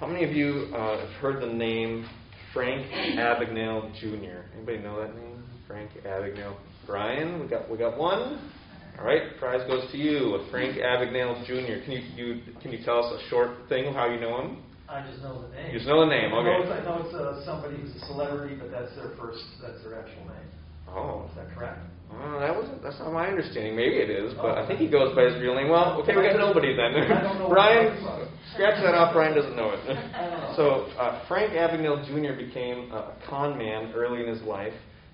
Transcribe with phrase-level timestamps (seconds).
[0.00, 2.08] How many of you uh, have heard the name
[2.54, 4.48] Frank Abagnale Jr.?
[4.56, 5.44] Anybody know that name?
[5.66, 6.56] Frank Abagnale.
[6.86, 8.50] Brian, we got we got one.
[8.98, 11.84] All right, prize goes to you, Frank Abagnale Jr.
[11.84, 14.62] Can you, you can you tell us a short thing of how you know him?
[14.88, 15.66] I just know the name.
[15.66, 16.70] You just know the name, I know okay.
[16.70, 20.00] it's, I know it's uh, somebody who's a celebrity, but that's their first, that's their
[20.00, 20.48] actual name.
[20.94, 21.78] Oh, Is that correct?
[22.12, 22.82] Uh, that wasn't.
[22.82, 23.76] That's not my understanding.
[23.76, 25.68] Maybe it is, but I think he goes by his real name.
[25.68, 26.94] Well, okay, we got nobody then.
[26.96, 28.28] I don't know what Brian, you're talking about.
[28.52, 29.14] scratch that off.
[29.14, 30.56] Brian doesn't know it.
[30.56, 32.34] so uh, Frank Abagnale Jr.
[32.36, 34.72] became a con man early in his life,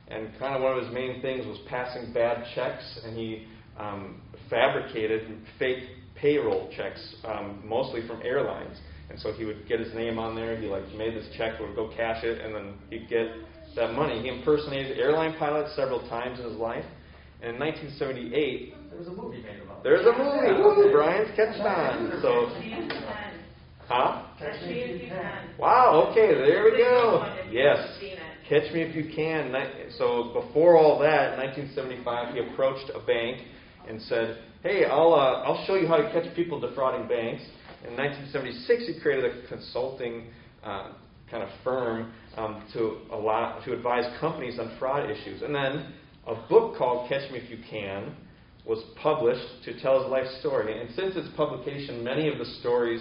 [0.09, 3.46] and kind of one of his main things was passing bad checks, and he
[3.79, 5.84] um, fabricated fake
[6.15, 8.79] payroll checks, um, mostly from airlines.
[9.10, 10.56] And so he would get his name on there.
[10.59, 13.27] He like made this check, would go cash it, and then he'd get
[13.77, 14.21] that money.
[14.23, 16.85] He impersonated airline pilots several times in his life.
[17.43, 19.85] And in 1978, There was a movie made about it.
[19.85, 20.57] there's a movie.
[20.62, 22.19] Woo, Brian's catching on.
[22.23, 22.49] So,
[23.87, 24.23] huh?
[24.39, 25.49] Catch Me If You Can.
[25.59, 26.09] Wow.
[26.11, 27.41] Okay, there we go.
[27.51, 27.99] Yes.
[28.49, 29.52] Catch Me If You Can.
[29.99, 33.43] So before all that, in 1975, he approached a bank
[33.88, 37.43] and said, "Hey, I'll uh, I'll show you how to catch people defrauding banks."
[37.87, 40.24] In 1976, he created a consulting
[40.65, 40.93] uh,
[41.30, 45.42] kind of firm um, to allow to advise companies on fraud issues.
[45.42, 45.92] And then
[46.26, 48.15] a book called Catch Me If You Can
[48.66, 50.80] was published to tell his life story.
[50.80, 53.01] And since its publication, many of the stories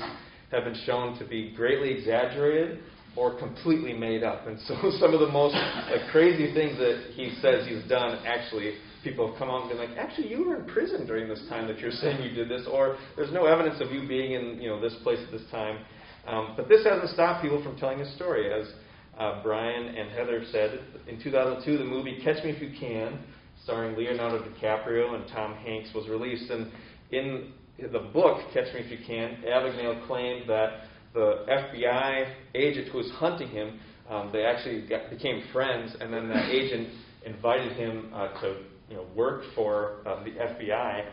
[0.51, 2.79] have been shown to be greatly exaggerated
[3.15, 4.45] or completely made up.
[4.47, 8.75] And so some of the most like, crazy things that he says he's done actually
[9.03, 11.67] people have come out and been like, actually you were in prison during this time
[11.67, 14.67] that you're saying you did this, or there's no evidence of you being in you
[14.67, 15.85] know this place at this time.
[16.27, 18.51] Um, but this hasn't stopped people from telling his story.
[18.51, 18.67] As
[19.17, 23.19] uh, Brian and Heather said, in 2002, the movie Catch Me If You Can,
[23.63, 26.49] starring Leonardo DiCaprio and Tom Hanks, was released.
[26.49, 26.71] And
[27.11, 27.53] in
[27.91, 33.09] the book, Catch Me If You Can, Abagnale claimed that the FBI agent who was
[33.15, 36.89] hunting him, um, they actually got, became friends, and then that agent
[37.25, 41.05] invited him uh, to you know, work for uh, the FBI.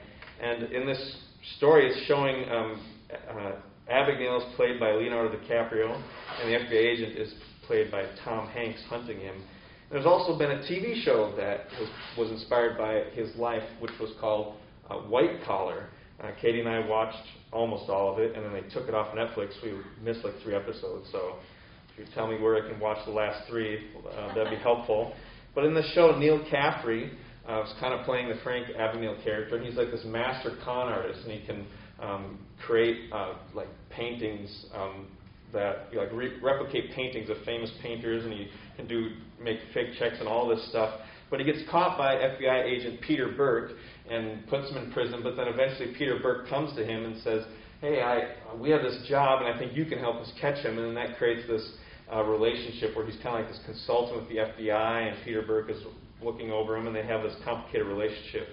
[0.42, 1.16] And in this
[1.56, 2.86] story, it's showing um,
[3.30, 3.52] uh,
[3.90, 5.94] Abagnale is played by Leonardo DiCaprio,
[6.40, 7.32] and the FBI agent is
[7.66, 9.42] played by Tom Hanks hunting him.
[9.90, 14.10] There's also been a TV show that was, was inspired by his life, which was
[14.20, 14.54] called
[14.88, 15.88] uh, White Collar.
[16.22, 19.14] Uh, Katie and I watched almost all of it, and then they took it off
[19.14, 19.50] Netflix.
[19.62, 21.36] We missed like three episodes, so
[21.92, 25.14] if you tell me where I can watch the last three, uh, that'd be helpful.
[25.54, 27.12] But in the show, Neal Caffrey
[27.46, 30.88] uh, was kind of playing the Frank Abagnale character, and he's like this master con
[30.88, 31.66] artist, and he can
[32.00, 35.06] um, create uh, like paintings um,
[35.52, 39.10] that you like re- replicate paintings of famous painters, and he can do
[39.42, 41.00] make fake checks and all this stuff.
[41.30, 43.72] But he gets caught by FBI agent Peter Burke
[44.10, 45.20] and puts him in prison.
[45.22, 47.44] But then eventually Peter Burke comes to him and says,
[47.80, 50.78] "Hey, I we have this job, and I think you can help us catch him."
[50.78, 51.72] And then that creates this
[52.12, 55.70] uh, relationship where he's kind of like this consultant with the FBI, and Peter Burke
[55.70, 55.82] is
[56.22, 58.48] looking over him, and they have this complicated relationship.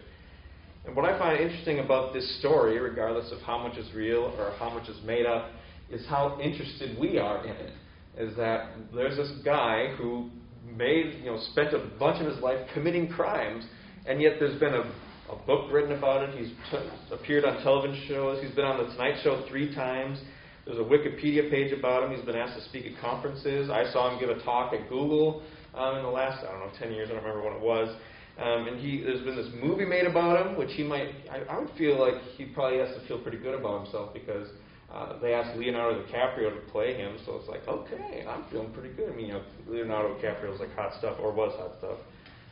[0.86, 4.54] And what I find interesting about this story, regardless of how much is real or
[4.58, 5.52] how much is made up,
[5.92, 7.74] is how interested we are in it.
[8.18, 10.30] Is that there's this guy who
[10.76, 13.66] made, you know, spent a bunch of his life committing crimes,
[14.06, 14.92] and yet there's been a,
[15.32, 16.38] a book written about it.
[16.38, 18.44] He's t- appeared on television shows.
[18.44, 20.20] He's been on the Tonight Show three times.
[20.66, 22.16] There's a Wikipedia page about him.
[22.16, 23.70] He's been asked to speak at conferences.
[23.70, 25.42] I saw him give a talk at Google
[25.74, 27.10] um, in the last, I don't know, 10 years.
[27.10, 27.96] I don't remember when it was.
[28.38, 31.60] Um, and he, there's been this movie made about him, which he might, I, I
[31.60, 34.48] would feel like he probably has to feel pretty good about himself because
[34.94, 38.94] uh, they asked Leonardo DiCaprio to play him, so it's like, okay, I'm feeling pretty
[38.96, 39.12] good.
[39.12, 42.00] I mean, you know, Leonardo DiCaprio was like hot stuff, or was hot stuff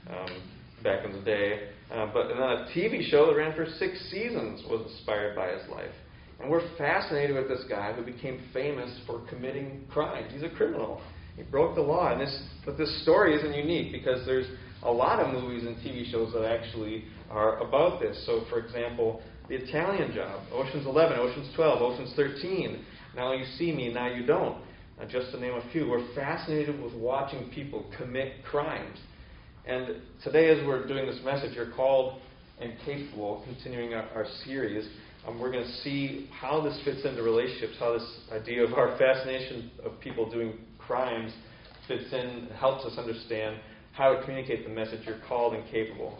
[0.10, 0.42] um,
[0.84, 1.70] back in the day.
[1.92, 5.94] Uh, but a TV show that ran for six seasons was inspired by his life.
[6.40, 10.32] And we're fascinated with this guy who became famous for committing crimes.
[10.32, 11.02] He's a criminal.
[11.36, 12.12] He broke the law.
[12.12, 14.48] And this, but this story isn't unique because there's
[14.84, 18.24] a lot of movies and TV shows that actually are about this.
[18.26, 22.84] So, for example, The Italian Job, Ocean's 11, Ocean's 12, Ocean's 13.
[23.16, 24.58] Now you see me, now you don't.
[25.00, 25.88] Uh, just to name a few.
[25.88, 28.98] We're fascinated with watching people commit crimes.
[29.66, 32.20] And today, as we're doing this message, you're called
[32.60, 34.90] and capable, continuing our, our series.
[35.26, 38.98] Um, we're going to see how this fits into relationships, how this idea of our
[38.98, 41.32] fascination of people doing crimes
[41.88, 43.58] fits in, helps us understand
[43.94, 46.18] how to communicate the message you're called and capable.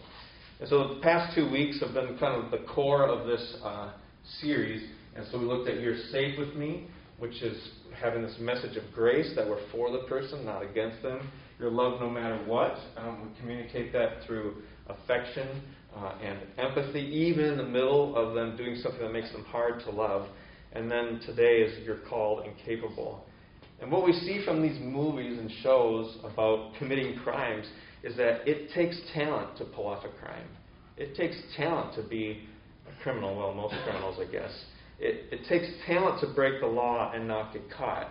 [0.60, 3.92] And so the past two weeks have been kind of the core of this uh,
[4.40, 4.82] series.
[5.14, 6.88] And so we looked at You're Safe with Me,
[7.18, 7.56] which is
[8.00, 11.30] having this message of grace that we're for the person, not against them.
[11.60, 12.76] Your love no matter what.
[12.96, 14.56] Um, we communicate that through
[14.88, 15.62] affection
[15.96, 19.80] uh, and empathy, even in the middle of them doing something that makes them hard
[19.80, 20.28] to love.
[20.72, 23.24] And then today is You're called and capable.
[23.80, 27.66] And what we see from these movies and shows about committing crimes
[28.02, 30.46] is that it takes talent to pull off a crime.
[30.96, 32.42] It takes talent to be
[32.86, 33.36] a criminal.
[33.36, 34.50] Well, most criminals, I guess.
[34.98, 38.08] It, it takes talent to break the law and not get caught.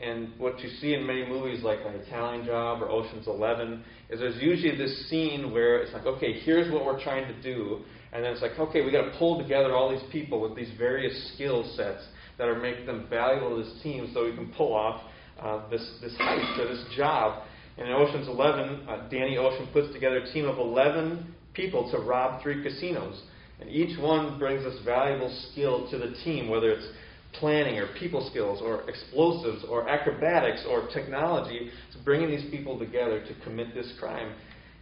[0.00, 4.20] And what you see in many movies like An Italian Job or Ocean's Eleven is
[4.20, 7.80] there's usually this scene where it's like, okay, here's what we're trying to do,
[8.12, 10.70] and then it's like, okay, we got to pull together all these people with these
[10.76, 12.04] various skill sets
[12.36, 15.00] that are making them valuable to this team, so we can pull off
[15.40, 17.44] uh, this this heist or this job.
[17.78, 21.98] And in Ocean's Eleven, uh, Danny Ocean puts together a team of 11 people to
[21.98, 23.22] rob three casinos,
[23.60, 26.86] and each one brings this valuable skill to the team, whether it's
[27.34, 31.70] planning or people skills or explosives or acrobatics or technology.
[31.88, 34.32] It's bringing these people together to commit this crime.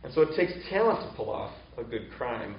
[0.03, 2.57] And so it takes talent to pull off a good crime.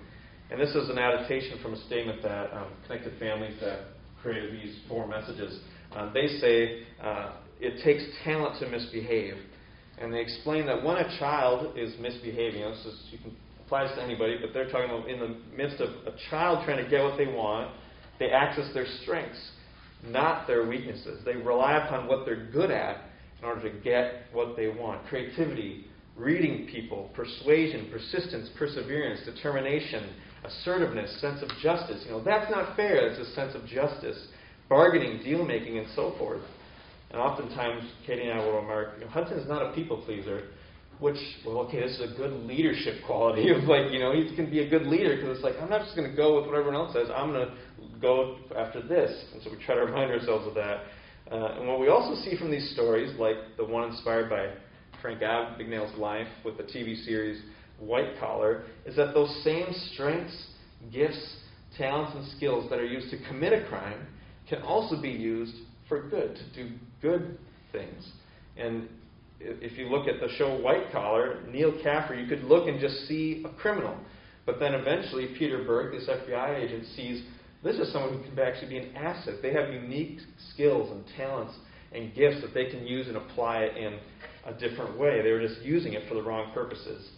[0.52, 3.80] And this is an adaptation from a statement that um, Connected Families that
[4.22, 5.60] created these four messages.
[5.96, 9.38] Uh, they say uh, it takes talent to misbehave.
[10.02, 13.96] And they explain that when a child is misbehaving, this is, you can apply this
[13.96, 17.04] to anybody, but they're talking about in the midst of a child trying to get
[17.04, 17.72] what they want,
[18.20, 19.40] they access their strengths
[20.08, 21.22] not their weaknesses.
[21.26, 23.02] They rely upon what they're good at
[23.40, 25.06] in order to get what they want.
[25.08, 30.14] Creativity, reading people, persuasion, persistence, perseverance, determination,
[30.44, 32.04] assertiveness, sense of justice.
[32.06, 33.10] You know, that's not fair.
[33.10, 34.28] That's a sense of justice.
[34.70, 36.42] Bargaining, deal making, and so forth.
[37.12, 40.44] And oftentimes, Katie and I will remark, you know, Hudson is not a people pleaser
[41.00, 44.50] which, well, okay, this is a good leadership quality of like, you know, he can
[44.50, 46.56] be a good leader because it's like, I'm not just going to go with what
[46.56, 47.54] everyone else says, I'm going to
[48.00, 49.12] go after this.
[49.34, 50.84] And so we try to remind ourselves of that.
[51.32, 54.54] Uh, and what we also see from these stories, like the one inspired by
[55.02, 57.42] Frank Abagnale's life with the TV series
[57.80, 60.52] White Collar, is that those same strengths,
[60.94, 61.38] gifts,
[61.78, 64.08] talents, and skills that are used to commit a crime
[64.48, 65.56] can also be used
[65.90, 66.76] for good, to do
[67.06, 67.38] good
[67.72, 68.12] things.
[68.58, 68.90] And
[69.40, 73.08] if you look at the show White Collar, Neal Caffrey, you could look and just
[73.08, 73.96] see a criminal.
[74.46, 77.24] But then eventually, Peter Burke, this FBI agent, sees
[77.64, 79.36] this is someone who can actually be an asset.
[79.42, 80.20] They have unique
[80.54, 81.54] skills and talents
[81.92, 84.00] and gifts that they can use and apply it in
[84.46, 85.22] a different way.
[85.22, 87.10] They were just using it for the wrong purposes.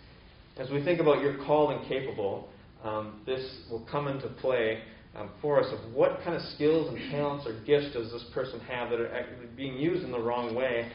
[0.58, 2.50] As we think about you're called and capable,
[2.84, 4.82] um, this will come into play
[5.16, 8.60] um, for us of what kind of skills and talents or gifts does this person
[8.62, 9.26] have that are
[9.56, 10.92] being used in the wrong way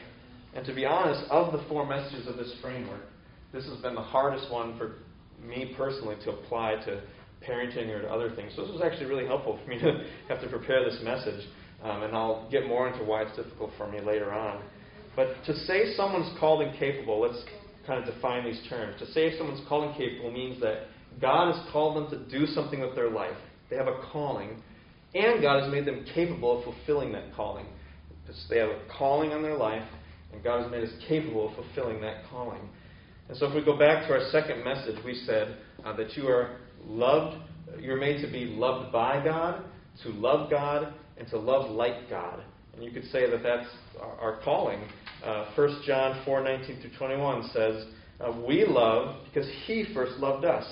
[0.55, 3.01] and to be honest, of the four messages of this framework,
[3.51, 4.95] this has been the hardest one for
[5.43, 7.01] me personally to apply to
[7.47, 8.53] parenting or to other things.
[8.55, 11.45] So this was actually really helpful for me to have to prepare this message.
[11.81, 14.63] Um, and I'll get more into why it's difficult for me later on.
[15.15, 17.43] But to say someone's called and capable, let's
[17.85, 18.97] kind of define these terms.
[18.99, 20.85] To say someone's called and capable means that
[21.19, 23.35] God has called them to do something with their life.
[23.69, 24.61] They have a calling,
[25.13, 27.65] and God has made them capable of fulfilling that calling.
[28.21, 29.87] Because They have a calling on their life,
[30.31, 32.61] and God has made us capable of fulfilling that calling.
[33.29, 36.27] And so if we go back to our second message, we said uh, that you
[36.27, 37.37] are loved,
[37.79, 39.63] you're made to be loved by God,
[40.03, 42.43] to love God, and to love like God.
[42.73, 43.67] And you could say that that's
[43.99, 44.81] our, calling.
[45.23, 47.85] Uh, 1 John 4 19 through 21 says,
[48.19, 50.65] uh, We love because He first loved us.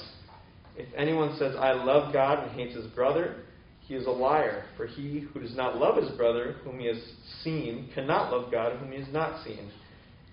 [0.81, 3.44] If anyone says, I love God and hates his brother,
[3.81, 7.01] he is a liar, for he who does not love his brother, whom he has
[7.44, 9.69] seen, cannot love God, whom he has not seen.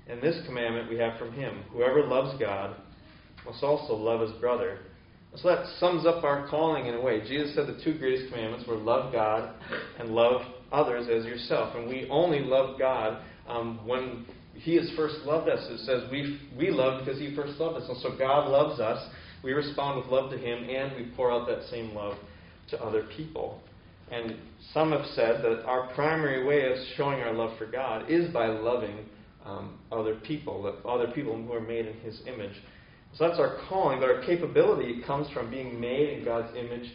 [0.09, 2.77] And this commandment we have from him whoever loves God
[3.45, 4.79] must also love his brother.
[5.37, 7.21] So that sums up our calling in a way.
[7.21, 9.55] Jesus said the two greatest commandments were love God
[9.99, 10.41] and love
[10.73, 11.77] others as yourself.
[11.77, 14.25] And we only love God um, when
[14.55, 15.67] He has first loved us.
[15.69, 17.89] It says we, we love because He first loved us.
[17.89, 19.07] And so God loves us.
[19.43, 22.17] We respond with love to Him, and we pour out that same love
[22.71, 23.61] to other people.
[24.11, 24.37] And
[24.73, 28.47] some have said that our primary way of showing our love for God is by
[28.47, 29.07] loving
[29.45, 32.55] um, other people, other people who are made in His image.
[33.15, 36.91] So that's our calling, but our capability comes from being made in God's image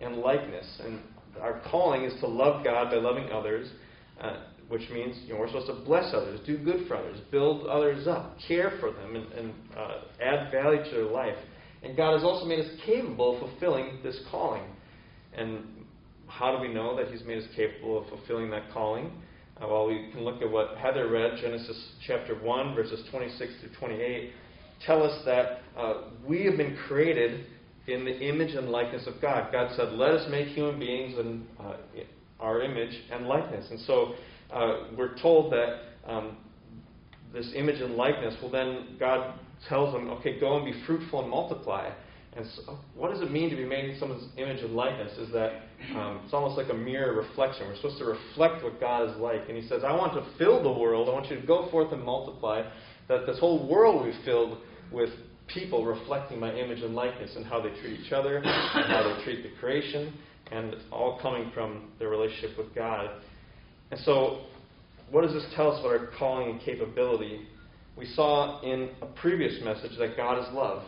[0.00, 0.66] and likeness.
[0.84, 1.00] And
[1.40, 3.70] our calling is to love God by loving others,
[4.20, 4.36] uh,
[4.68, 8.06] which means you know, we're supposed to bless others, do good for others, build others
[8.06, 11.36] up, care for them, and, and uh, add value to their life.
[11.84, 14.64] And God has also made us capable of fulfilling this calling.
[15.36, 15.64] And
[16.26, 19.12] how do we know that He's made us capable of fulfilling that calling?
[19.60, 23.70] Uh, well, we can look at what Heather read, Genesis chapter 1, verses 26 through
[23.78, 24.32] 28,
[24.84, 27.46] tell us that uh, we have been created
[27.86, 29.52] in the image and likeness of God.
[29.52, 31.76] God said, Let us make human beings in uh,
[32.40, 33.66] our image and likeness.
[33.70, 34.14] And so
[34.52, 36.36] uh, we're told that um,
[37.32, 39.38] this image and likeness, well, then God
[39.68, 41.90] tells them, okay, go and be fruitful and multiply.
[42.36, 45.16] And so what does it mean to be made in someone's image and likeness?
[45.18, 45.60] Is that
[45.94, 47.68] um, it's almost like a mirror reflection.
[47.68, 49.42] We're supposed to reflect what God is like.
[49.48, 51.08] And He says, I want to fill the world.
[51.08, 52.68] I want you to go forth and multiply.
[53.08, 54.58] That this whole world will be filled
[54.90, 55.10] with
[55.46, 59.24] people reflecting my image and likeness and how they treat each other and how they
[59.24, 60.14] treat the creation.
[60.50, 63.10] And it's all coming from their relationship with God.
[63.90, 64.46] And so,
[65.10, 67.46] what does this tell us about our calling and capability?
[67.96, 70.82] We saw in a previous message that God is love.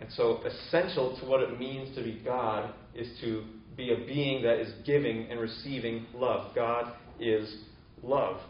[0.00, 3.44] And so, essential to what it means to be God is to
[3.76, 6.54] be a being that is giving and receiving love.
[6.54, 7.64] God is
[8.02, 8.40] love.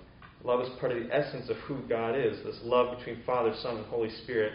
[0.42, 3.78] Love is part of the essence of who God is this love between Father, Son,
[3.78, 4.52] and Holy Spirit.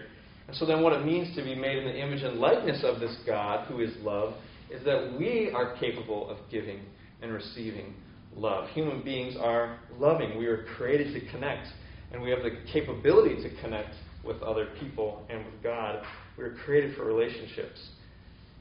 [0.48, 3.00] And so, then what it means to be made in the image and likeness of
[3.00, 4.34] this God who is love
[4.72, 6.80] is that we are capable of giving
[7.22, 7.94] and receiving
[8.36, 8.70] love.
[8.70, 10.38] Human beings are loving.
[10.38, 11.68] We are created to connect,
[12.12, 16.04] and we have the capability to connect with other people and with God.
[16.38, 17.80] We were created for relationships.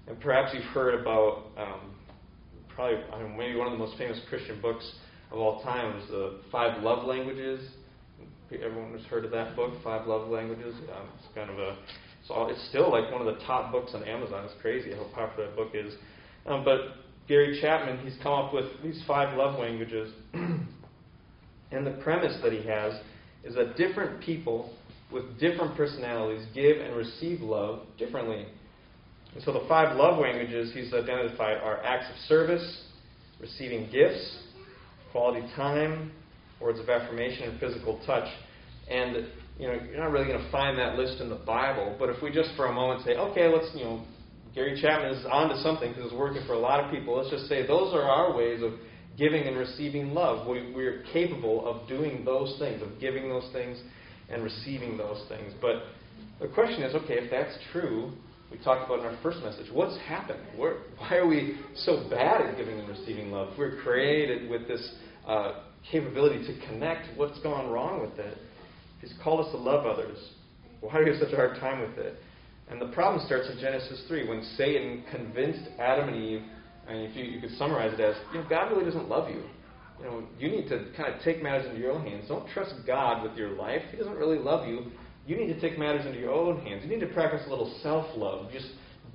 [0.07, 1.95] And perhaps you've heard about um,
[2.75, 4.91] probably I mean, maybe one of the most famous Christian books
[5.31, 7.61] of all time is the Five Love Languages.
[8.51, 10.75] Everyone has heard of that book, Five Love Languages.
[10.95, 11.77] Um, it's kind of a
[12.27, 14.45] so it's still like one of the top books on Amazon.
[14.45, 15.95] It's crazy how popular that book is.
[16.47, 16.81] Um, but
[17.27, 20.13] Gary Chapman, he's come up with these five love languages.
[20.33, 22.93] and the premise that he has
[23.45, 24.75] is that different people
[25.13, 28.47] with different personalities give and receive love differently.
[29.35, 32.83] And so the five love languages he's identified are acts of service,
[33.41, 34.39] receiving gifts,
[35.13, 36.13] quality time,
[36.61, 38.29] words of affirmation, and physical touch.
[38.91, 39.29] And
[39.59, 41.97] you know, you're not really going to find that list in the Bible.
[41.99, 44.05] But if we just for a moment say, okay, let's you know,
[44.55, 47.17] Gary Chapman is onto something because it's working for a lot of people.
[47.17, 48.73] Let's just say those are our ways of
[49.19, 50.47] giving and receiving love.
[50.47, 53.79] We, we're capable of doing those things, of giving those things
[54.31, 55.53] and receiving those things.
[55.61, 55.83] But
[56.41, 58.13] the question is, okay, if that's true,
[58.51, 60.41] we talked about in our first message, what's happened?
[60.57, 63.53] Where, why are we so bad at giving and receiving love?
[63.59, 64.95] We're created with this
[65.27, 67.17] uh, capability to connect.
[67.19, 68.39] What's gone wrong with it?
[69.01, 70.19] He's called us to love others.
[70.81, 72.19] Why do we have such a hard time with it?
[72.71, 76.43] And the problem starts in Genesis 3 when Satan convinced Adam and Eve,
[76.89, 79.43] and if you, you could summarize it as, you know, God really doesn't love you.
[79.99, 82.25] You know, you need to kind of take matters into your own hands.
[82.29, 83.83] Don't trust God with your life.
[83.91, 84.87] He doesn't really love you.
[85.27, 86.83] You need to take matters into your own hands.
[86.85, 88.51] You need to practice a little self-love.
[88.53, 88.69] Just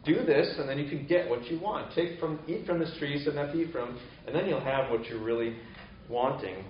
[0.06, 1.94] do this, and then you can get what you want.
[1.96, 4.92] Take from, eat from this tree you said not eat from, and then you'll have
[4.92, 5.56] what you're really
[6.10, 6.66] wanting.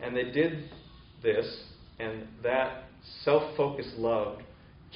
[0.00, 0.70] And they did
[1.22, 1.46] this,
[1.98, 2.84] and that
[3.24, 4.38] self-focused love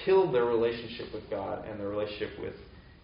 [0.04, 2.54] killed their relationship with God and their relationship with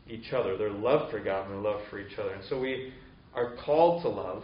[0.09, 2.33] each other, their love for God and their love for each other.
[2.35, 2.93] And so we
[3.35, 4.43] are called to love.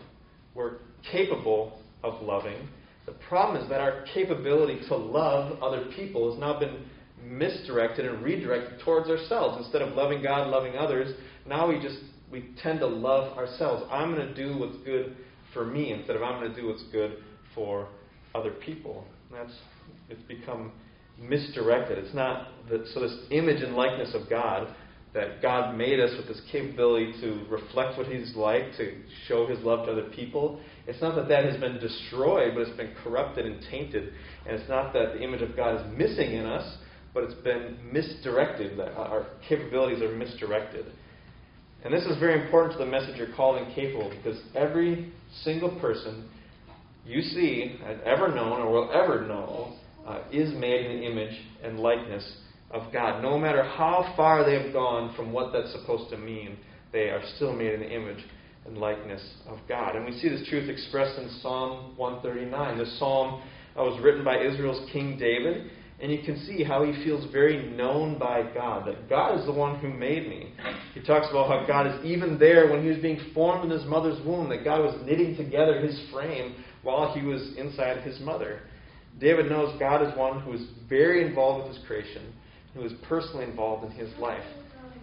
[0.55, 0.79] We're
[1.11, 2.69] capable of loving.
[3.07, 6.85] The problem is that our capability to love other people has now been
[7.23, 9.59] misdirected and redirected towards ourselves.
[9.65, 11.15] Instead of loving God loving others,
[11.47, 11.99] now we just
[12.31, 13.85] we tend to love ourselves.
[13.91, 15.17] I'm going to do what's good
[15.53, 17.19] for me instead of I'm going to do what's good
[17.55, 17.89] for
[18.35, 19.05] other people.
[19.33, 19.53] That's
[20.09, 20.73] it's become
[21.19, 21.99] misdirected.
[21.99, 24.75] It's not that, so this image and likeness of God
[25.13, 29.59] that God made us with this capability to reflect what He's like, to show His
[29.61, 30.61] love to other people.
[30.87, 34.13] It's not that that has been destroyed, but it's been corrupted and tainted.
[34.47, 36.79] And it's not that the image of God is missing in us,
[37.13, 40.87] but it's been misdirected, that our capabilities are misdirected.
[41.85, 45.13] And this is very important to the message you're calling capable because every
[45.43, 46.29] single person
[47.07, 49.75] you see, has ever known or will ever know,
[50.07, 52.37] uh, is made in the image and likeness
[52.71, 53.23] of God.
[53.23, 56.57] No matter how far they have gone from what that's supposed to mean,
[56.93, 58.25] they are still made in the image
[58.67, 59.97] and likeness of God.
[59.97, 62.79] And we see this truth expressed in Psalm 139.
[62.79, 63.43] This psalm
[63.77, 68.19] was written by Israel's King David, and you can see how he feels very known
[68.19, 70.53] by God, that God is the one who made me.
[70.95, 73.87] He talks about how God is even there when he was being formed in his
[73.89, 78.61] mother's womb, that God was knitting together his frame while he was inside his mother.
[79.19, 82.33] David knows God is one who is very involved with his creation,
[82.75, 84.45] who is personally involved in his life.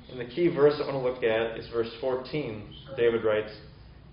[0.10, 2.74] And the key verse I want to look at is verse 14.
[2.96, 3.52] David writes,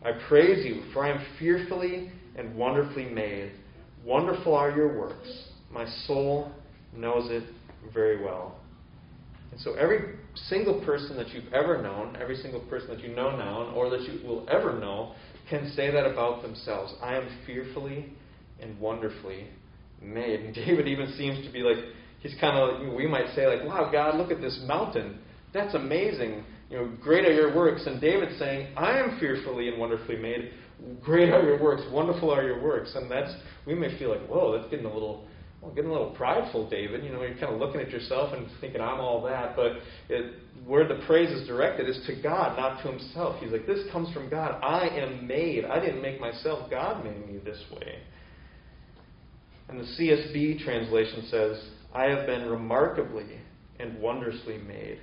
[0.05, 3.53] I praise you, for I am fearfully and wonderfully made.
[4.05, 5.49] Wonderful are your works.
[5.71, 6.51] My soul
[6.95, 7.45] knows it
[7.93, 8.57] very well.
[9.53, 13.37] And so every single person that you've ever known, every single person that you know
[13.37, 15.15] now, or that you will ever know,
[15.49, 16.93] can say that about themselves.
[17.01, 18.13] I am fearfully
[18.61, 19.47] and wonderfully
[20.03, 20.41] made.
[20.41, 21.77] And David even seems to be like,
[22.25, 25.19] he's kind of, we might say, like, wow, God, look at this mountain.
[25.52, 26.43] That's amazing.
[26.71, 27.87] You know, great are your works.
[27.87, 30.50] And David's saying, I am fearfully and wonderfully made.
[31.02, 31.83] Great are your works.
[31.93, 32.93] Wonderful are your works.
[32.97, 33.33] And that's,
[33.66, 35.28] we may feel like, whoa, that's getting a little,
[35.61, 37.04] well, getting a little prideful, David.
[37.04, 39.54] You know, you're kind of looking at yourself and thinking, I'm all that.
[39.54, 39.73] But
[40.09, 40.35] it,
[40.66, 43.37] where the praise is directed is to God, not to himself.
[43.40, 44.59] He's like, this comes from God.
[44.62, 45.66] I am made.
[45.66, 46.71] I didn't make myself.
[46.71, 47.99] God made me this way.
[49.69, 53.39] And the CSB translation says, I have been remarkably
[53.79, 54.99] and wondrously made.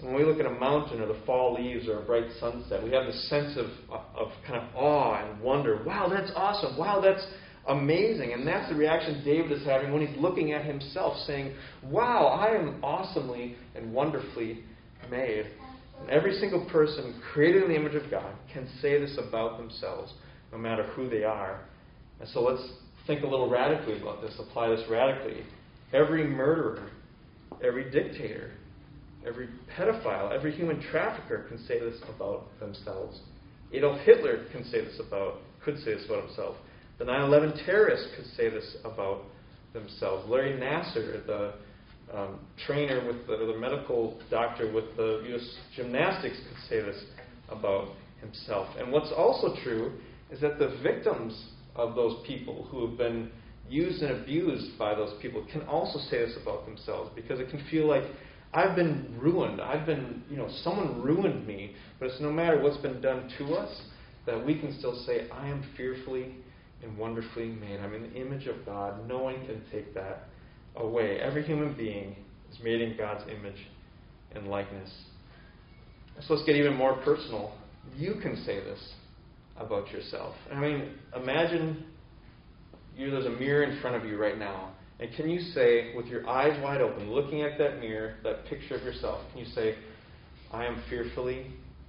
[0.00, 2.92] When we look at a mountain or the fall leaves or a bright sunset, we
[2.92, 3.66] have this sense of,
[4.14, 5.82] of kind of awe and wonder.
[5.84, 6.76] Wow, that's awesome.
[6.76, 7.26] Wow, that's
[7.66, 8.32] amazing.
[8.32, 11.54] And that's the reaction David is having when he's looking at himself, saying,
[11.84, 14.64] Wow, I am awesomely and wonderfully
[15.10, 15.46] made.
[16.00, 20.12] And every single person created in the image of God can say this about themselves,
[20.52, 21.60] no matter who they are.
[22.20, 22.62] And so let's
[23.06, 25.44] think a little radically about this, apply this radically.
[25.92, 26.88] Every murderer,
[27.62, 28.52] every dictator,
[29.26, 33.20] every pedophile, every human trafficker can say this about themselves.
[33.72, 36.56] Adolf Hitler can say this about, could say this about himself.
[36.98, 39.22] The 9 11 terrorists could say this about
[39.72, 40.28] themselves.
[40.28, 41.54] Larry Nassar, the
[42.14, 45.56] um, trainer with the, the medical doctor with the U.S.
[45.74, 47.04] gymnastics, could say this
[47.48, 47.88] about
[48.20, 48.68] himself.
[48.78, 49.92] And what's also true
[50.30, 53.30] is that the victims of those people who have been
[53.72, 57.64] used and abused by those people can also say this about themselves because it can
[57.70, 58.04] feel like
[58.52, 59.62] I've been ruined.
[59.62, 61.74] I've been, you know, someone ruined me.
[61.98, 63.80] But it's no matter what's been done to us
[64.26, 66.34] that we can still say, I am fearfully
[66.82, 67.80] and wonderfully made.
[67.80, 69.08] I'm in the image of God.
[69.08, 70.28] No one can take that
[70.76, 71.18] away.
[71.18, 72.14] Every human being
[72.52, 73.68] is made in God's image
[74.34, 74.90] and likeness.
[76.20, 77.54] So let's get even more personal.
[77.96, 78.92] You can say this
[79.56, 80.34] about yourself.
[80.52, 81.84] I mean, imagine
[82.96, 84.72] you, there's a mirror in front of you right now.
[85.00, 88.76] And can you say, with your eyes wide open, looking at that mirror, that picture
[88.76, 89.74] of yourself, can you say,
[90.52, 91.46] I am fearfully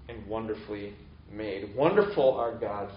[0.10, 0.94] and wonderfully
[1.32, 1.76] made?
[1.76, 2.94] Wonderful are God's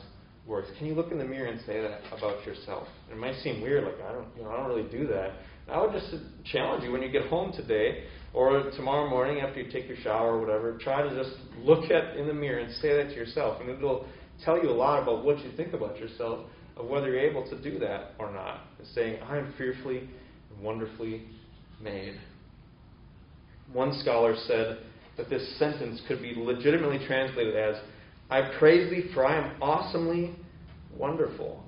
[0.46, 0.68] works.
[0.78, 2.86] Can you look in the mirror and say that about yourself?
[3.10, 5.32] It might seem weird, like I don't, you know, I don't really do that.
[5.70, 9.70] I would just challenge you when you get home today or tomorrow morning after you
[9.70, 10.78] take your shower or whatever.
[10.78, 14.06] Try to just look at in the mirror and say that to yourself, and it'll
[14.44, 16.46] tell you a lot about what you think about yourself,
[16.76, 18.60] of whether you're able to do that or not.
[18.78, 20.08] It's saying, "I am fearfully
[20.50, 21.22] and wonderfully
[21.80, 22.18] made."
[23.72, 24.78] One scholar said
[25.16, 27.80] that this sentence could be legitimately translated as
[28.30, 30.34] I praise thee, for I am awesomely
[30.96, 31.62] wonderful.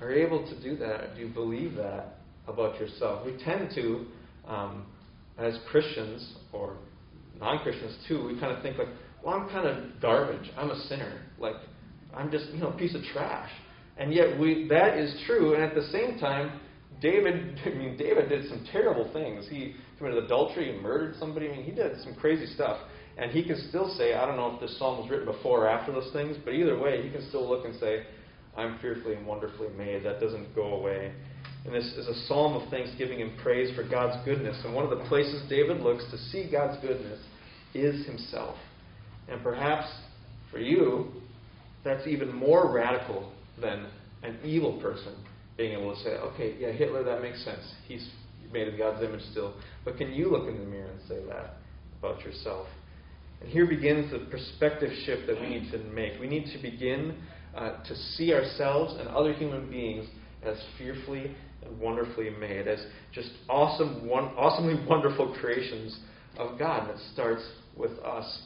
[0.00, 1.14] Are you able to do that?
[1.14, 3.24] Do you believe that about yourself?
[3.24, 4.06] We tend to,
[4.46, 4.86] um,
[5.38, 6.76] as Christians or
[7.38, 8.88] non Christians too, we kind of think like,
[9.22, 10.50] well, I'm kind of garbage.
[10.56, 11.22] I'm a sinner.
[11.38, 11.56] Like,
[12.14, 13.50] I'm just you know a piece of trash.
[13.96, 15.54] And yet we that is true.
[15.54, 16.60] And at the same time,
[17.00, 19.46] David, I mean, David did some terrible things.
[19.48, 21.48] He committed adultery murdered somebody.
[21.48, 22.78] I mean, he did some crazy stuff.
[23.16, 25.68] And he can still say, I don't know if this psalm was written before or
[25.68, 28.04] after those things, but either way, he can still look and say,
[28.56, 30.04] I'm fearfully and wonderfully made.
[30.04, 31.12] That doesn't go away.
[31.64, 34.60] And this is a psalm of thanksgiving and praise for God's goodness.
[34.64, 37.20] And one of the places David looks to see God's goodness
[37.72, 38.56] is himself.
[39.28, 39.86] And perhaps
[40.50, 41.12] for you,
[41.84, 43.86] that's even more radical than
[44.22, 45.14] an evil person
[45.56, 47.62] being able to say, okay, yeah, Hitler, that makes sense.
[47.86, 48.08] He's
[48.52, 49.54] made in God's image still.
[49.84, 51.56] But can you look in the mirror and say that
[51.98, 52.66] about yourself?
[53.40, 56.20] And here begins the perspective shift that we need to make.
[56.20, 57.16] We need to begin
[57.54, 60.08] uh, to see ourselves and other human beings
[60.44, 65.98] as fearfully and wonderfully made, as just awesome, one, awesomely wonderful creations
[66.36, 66.88] of God.
[66.88, 67.42] And it starts
[67.76, 68.42] with us.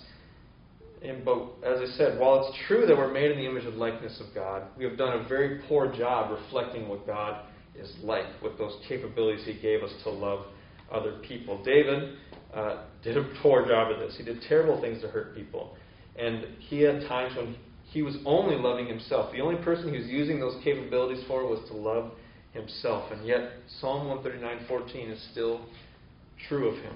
[1.02, 3.76] And, but as I said, while it's true that we're made in the image and
[3.76, 7.44] likeness of God, we have done a very poor job reflecting what God
[7.76, 10.46] is like with those capabilities He gave us to love
[10.90, 11.62] other people.
[11.62, 12.14] David
[12.54, 14.16] uh, did a poor job of this.
[14.16, 15.76] He did terrible things to hurt people.
[16.16, 19.32] And he had times when he was only loving himself.
[19.32, 22.12] The only person he was using those capabilities for was to love
[22.52, 23.12] himself.
[23.12, 25.60] And yet, Psalm 139:14 is still
[26.48, 26.94] true of him.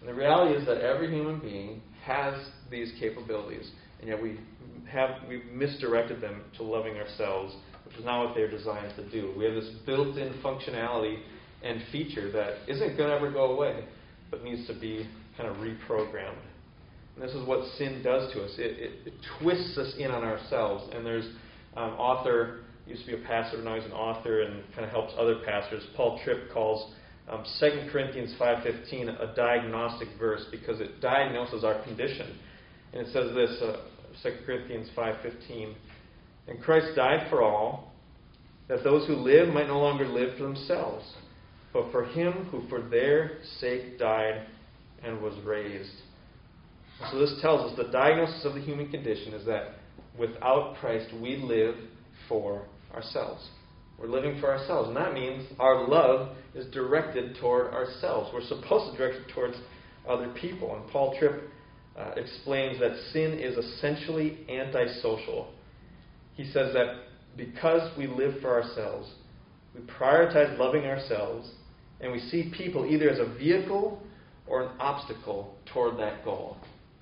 [0.00, 2.34] And the reality is that every human being has
[2.70, 4.38] these capabilities, and yet we
[4.90, 9.34] have we've misdirected them to loving ourselves, which is not what they're designed to do.
[9.36, 11.20] We have this built-in functionality
[11.62, 13.84] and feature that isn't going to ever go away
[14.30, 16.34] but needs to be kind of reprogrammed.
[17.14, 18.50] And this is what sin does to us.
[18.58, 20.92] It, it, it twists us in on ourselves.
[20.92, 21.26] And there's
[21.76, 25.12] um, author used to be a pastor, now he's an author and kind of helps
[25.18, 25.82] other pastors.
[25.96, 26.92] Paul Tripp calls
[27.28, 32.38] um, 2 Corinthians 5:15 a diagnostic verse because it diagnoses our condition.
[32.92, 33.80] And it says this, uh,
[34.22, 35.74] 2 Corinthians 5:15,
[36.48, 37.92] and Christ died for all,
[38.68, 41.04] that those who live might no longer live for themselves
[41.74, 44.46] but for him who for their sake died
[45.02, 45.90] and was raised.
[47.10, 49.74] So this tells us the diagnosis of the human condition is that
[50.16, 51.74] without Christ we live
[52.28, 52.62] for
[52.94, 53.46] ourselves.
[53.98, 54.88] We're living for ourselves.
[54.88, 58.30] And that means our love is directed toward ourselves.
[58.32, 59.56] We're supposed to direct it towards
[60.08, 60.76] other people.
[60.76, 61.42] And Paul Tripp
[61.96, 65.52] uh, explains that sin is essentially antisocial.
[66.34, 67.04] He says that
[67.36, 69.08] because we live for ourselves,
[69.74, 71.50] we prioritize loving ourselves,
[72.00, 74.00] and we see people either as a vehicle
[74.46, 76.56] or an obstacle toward that goal.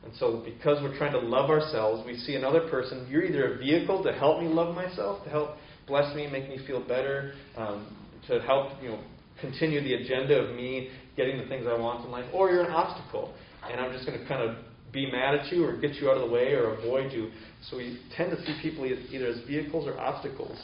[0.05, 3.07] And so, because we're trying to love ourselves, we see another person.
[3.09, 6.59] You're either a vehicle to help me love myself, to help bless me, make me
[6.67, 7.97] feel better, um,
[8.29, 9.01] to help you know
[9.41, 12.71] continue the agenda of me getting the things I want in life, or you're an
[12.71, 13.35] obstacle,
[13.71, 14.57] and I'm just going to kind of
[14.93, 17.31] be mad at you or get you out of the way or avoid you.
[17.71, 20.59] So we tend to see people either as vehicles or obstacles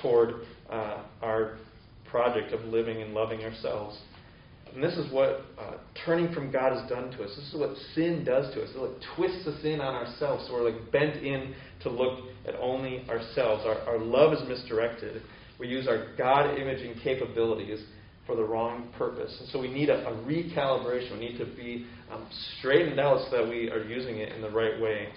[0.00, 0.34] toward
[0.70, 1.58] uh, our
[2.08, 3.98] project of living and loving ourselves.
[4.74, 7.30] And this is what uh, turning from God has done to us.
[7.36, 8.70] This is what sin does to us.
[8.74, 10.46] It like twists us in on ourselves.
[10.46, 13.62] So we're like bent in to look at only ourselves.
[13.64, 15.22] Our, our love is misdirected.
[15.60, 17.80] We use our God imaging capabilities
[18.26, 19.36] for the wrong purpose.
[19.38, 21.12] And so we need a, a recalibration.
[21.12, 22.26] We need to be um,
[22.58, 25.08] straightened out so that we are using it in the right way.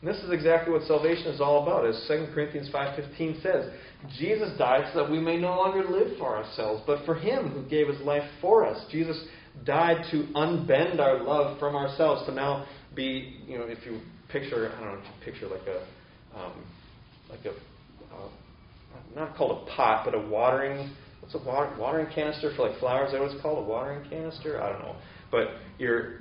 [0.00, 1.86] And this is exactly what salvation is all about.
[1.86, 3.72] As 2 Corinthians 5.15 says,
[4.18, 7.68] Jesus died so that we may no longer live for ourselves, but for him who
[7.68, 8.84] gave his life for us.
[8.90, 9.20] Jesus
[9.64, 14.72] died to unbend our love from ourselves to now be, you know, if you picture,
[14.76, 16.52] I don't know, if you picture like a, um,
[17.28, 18.28] like a, uh,
[19.16, 23.08] not called a pot, but a watering what's a water, watering canister for like flowers?
[23.08, 23.64] Is that what it's called?
[23.64, 24.62] A watering canister?
[24.62, 24.96] I don't know.
[25.30, 26.20] But you're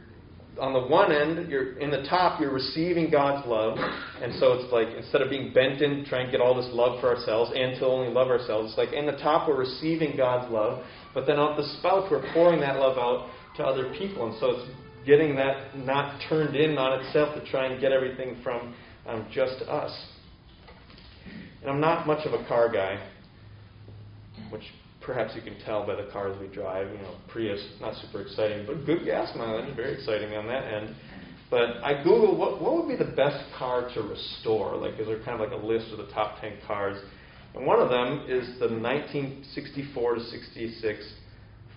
[0.60, 3.78] on the one end, you're in the top, you're receiving God's love,
[4.22, 7.00] and so it's like instead of being bent in trying to get all this love
[7.00, 10.52] for ourselves and to only love ourselves, it's like in the top we're receiving God's
[10.52, 14.40] love, but then out the spout we're pouring that love out to other people, and
[14.40, 14.72] so it's
[15.06, 18.76] getting that not turned in on itself to try and get everything from
[19.08, 19.92] um, just us.
[21.62, 23.02] And I'm not much of a car guy,
[24.50, 24.64] which
[25.08, 26.92] perhaps you can tell by the cars we drive.
[26.92, 30.96] You know, Prius, not super exciting, but good gas mileage, very exciting on that end.
[31.50, 34.76] But I Googled what, what would be the best car to restore.
[34.76, 37.02] Like, is there kind of like a list of the top 10 cars?
[37.56, 41.14] And one of them is the 1964 to 66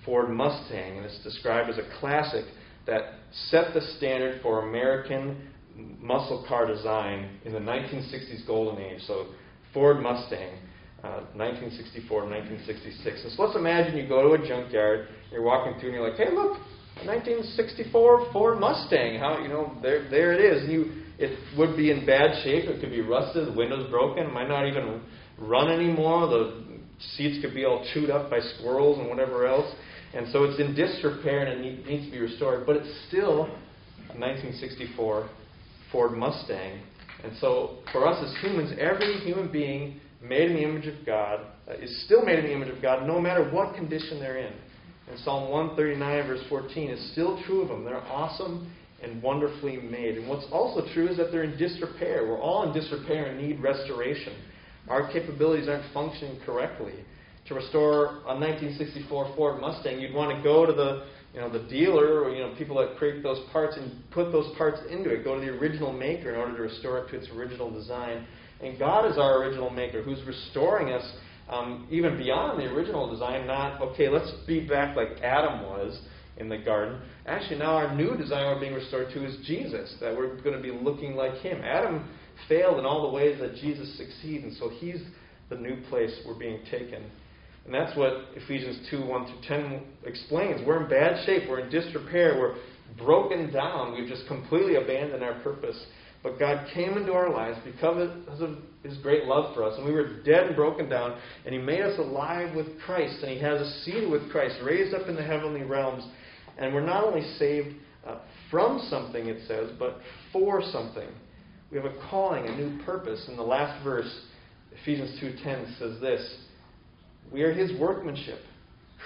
[0.05, 2.45] Ford Mustang, and it's described as a classic
[2.87, 3.15] that
[3.51, 5.49] set the standard for American
[6.01, 9.01] muscle car design in the 1960s golden age.
[9.07, 9.27] So,
[9.73, 10.59] Ford Mustang.
[11.03, 13.25] 1964 uh, to 1966.
[13.25, 16.19] And so let's imagine you go to a junkyard, you're walking through, and you're like,
[16.19, 16.59] hey, look,
[17.07, 19.19] 1964 Ford Mustang.
[19.19, 20.69] How you know there there it is.
[20.69, 22.69] You it would be in bad shape.
[22.69, 23.49] It could be rusted.
[23.49, 24.33] The windows broken.
[24.33, 25.01] Might not even
[25.39, 26.27] run anymore.
[26.29, 26.65] The
[27.17, 29.75] seats could be all chewed up by squirrels and whatever else.
[30.13, 32.67] And so it's in disrepair and it needs to be restored.
[32.67, 35.29] But it's still a 1964
[35.93, 36.81] Ford Mustang.
[37.23, 41.41] And so for us as humans, every human being made in the image of God,
[41.69, 44.53] uh, is still made in the image of God no matter what condition they're in.
[45.09, 47.85] And Psalm 139, verse 14, is still true of them.
[47.85, 50.19] They're awesome and wonderfully made.
[50.19, 52.27] And what's also true is that they're in disrepair.
[52.29, 54.35] We're all in disrepair and need restoration.
[54.89, 56.95] Our capabilities aren't functioning correctly.
[57.49, 61.69] To restore a 1964 Ford Mustang, you'd want to go to the you know, the
[61.69, 65.25] dealer or you know, people that create those parts and put those parts into it.
[65.25, 68.27] Go to the original maker in order to restore it to its original design.
[68.63, 71.05] And God is our original maker who's restoring us
[71.49, 73.47] um, even beyond the original design.
[73.47, 76.01] Not, okay, let's be back like Adam was
[76.37, 77.01] in the garden.
[77.27, 80.63] Actually, now our new design we're being restored to is Jesus, that we're going to
[80.63, 81.61] be looking like him.
[81.63, 82.09] Adam
[82.49, 85.03] failed in all the ways that Jesus succeeded, and so he's
[85.51, 87.05] the new place we're being taken.
[87.65, 90.67] And that's what Ephesians 2 1 through 10 explains.
[90.67, 92.57] We're in bad shape, we're in disrepair, we're
[92.97, 95.77] broken down, we've just completely abandoned our purpose.
[96.23, 99.75] But God came into our lives because of His great love for us.
[99.77, 101.19] And we were dead and broken down.
[101.45, 103.23] And He made us alive with Christ.
[103.23, 106.05] And He has us seated with Christ, raised up in the heavenly realms.
[106.59, 107.75] And we're not only saved
[108.07, 108.19] uh,
[108.51, 109.99] from something, it says, but
[110.33, 111.09] for something.
[111.71, 113.27] We have a calling, a new purpose.
[113.29, 114.11] In the last verse,
[114.83, 116.37] Ephesians 2.10 says this,
[117.33, 118.41] We are His workmanship,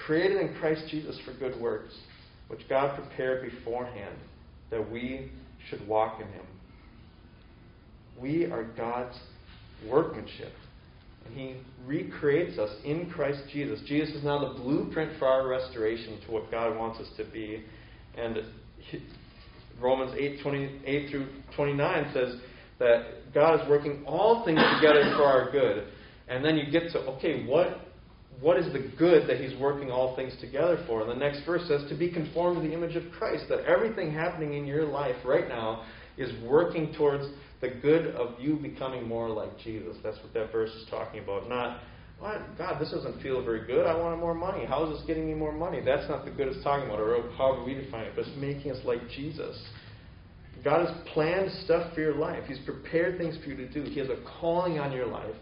[0.05, 1.93] created in Christ Jesus for good works,
[2.47, 4.15] which God prepared beforehand,
[4.69, 5.31] that we
[5.69, 6.45] should walk in Him.
[8.21, 9.17] We are God's
[9.89, 10.51] workmanship.
[11.25, 13.81] And He recreates us in Christ Jesus.
[13.87, 17.63] Jesus is now the blueprint for our restoration to what God wants us to be.
[18.17, 18.37] And
[19.81, 22.35] Romans 8, 28 through 29 says
[22.79, 25.87] that God is working all things together for our good.
[26.27, 27.81] And then you get to, okay, what,
[28.39, 31.01] what is the good that He's working all things together for?
[31.01, 33.45] And the next verse says, to be conformed to the image of Christ.
[33.49, 35.85] That everything happening in your life right now
[36.17, 37.25] is working towards
[37.61, 39.97] the good of you becoming more like Jesus.
[40.03, 41.49] That's what that verse is talking about.
[41.49, 41.81] Not
[42.19, 42.57] What?
[42.57, 43.85] God, this doesn't feel very good.
[43.85, 44.65] I want more money.
[44.65, 45.81] How is this getting me more money?
[45.83, 48.71] That's not the good it's talking about, or however we define it, but it's making
[48.71, 49.61] us like Jesus.
[50.63, 52.43] God has planned stuff for your life.
[52.47, 53.83] He's prepared things for you to do.
[53.83, 55.35] He has a calling on your life,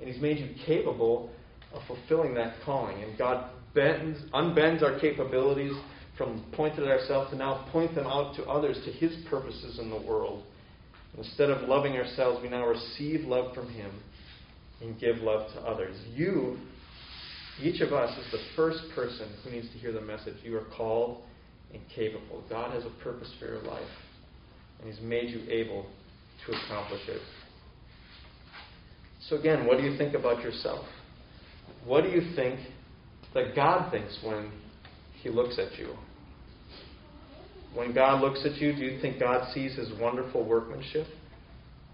[0.00, 1.30] and He's made you capable
[1.72, 3.02] of fulfilling that calling.
[3.02, 5.74] And God bends, unbends our capabilities
[6.16, 9.90] from pointing at ourselves to now point them out to others to His purposes in
[9.90, 10.44] the world.
[11.16, 13.90] Instead of loving ourselves, we now receive love from Him
[14.80, 15.96] and give love to others.
[16.14, 16.58] You,
[17.62, 20.34] each of us, is the first person who needs to hear the message.
[20.42, 21.22] You are called
[21.72, 22.44] and capable.
[22.48, 23.82] God has a purpose for your life,
[24.80, 25.86] and He's made you able
[26.46, 27.22] to accomplish it.
[29.28, 30.84] So, again, what do you think about yourself?
[31.84, 32.60] What do you think
[33.32, 34.50] that God thinks when
[35.24, 35.88] He looks at you?
[37.74, 41.06] When God looks at you, do you think God sees His wonderful workmanship?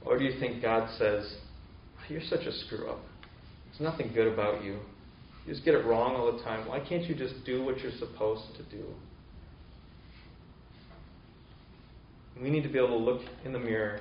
[0.04, 1.36] Or do you think God says,
[2.08, 2.98] You're such a screw up?
[3.66, 4.80] There's nothing good about you.
[5.46, 6.68] You just get it wrong all the time.
[6.68, 8.84] Why can't you just do what you're supposed to do?
[12.42, 14.00] We need to be able to look in the mirror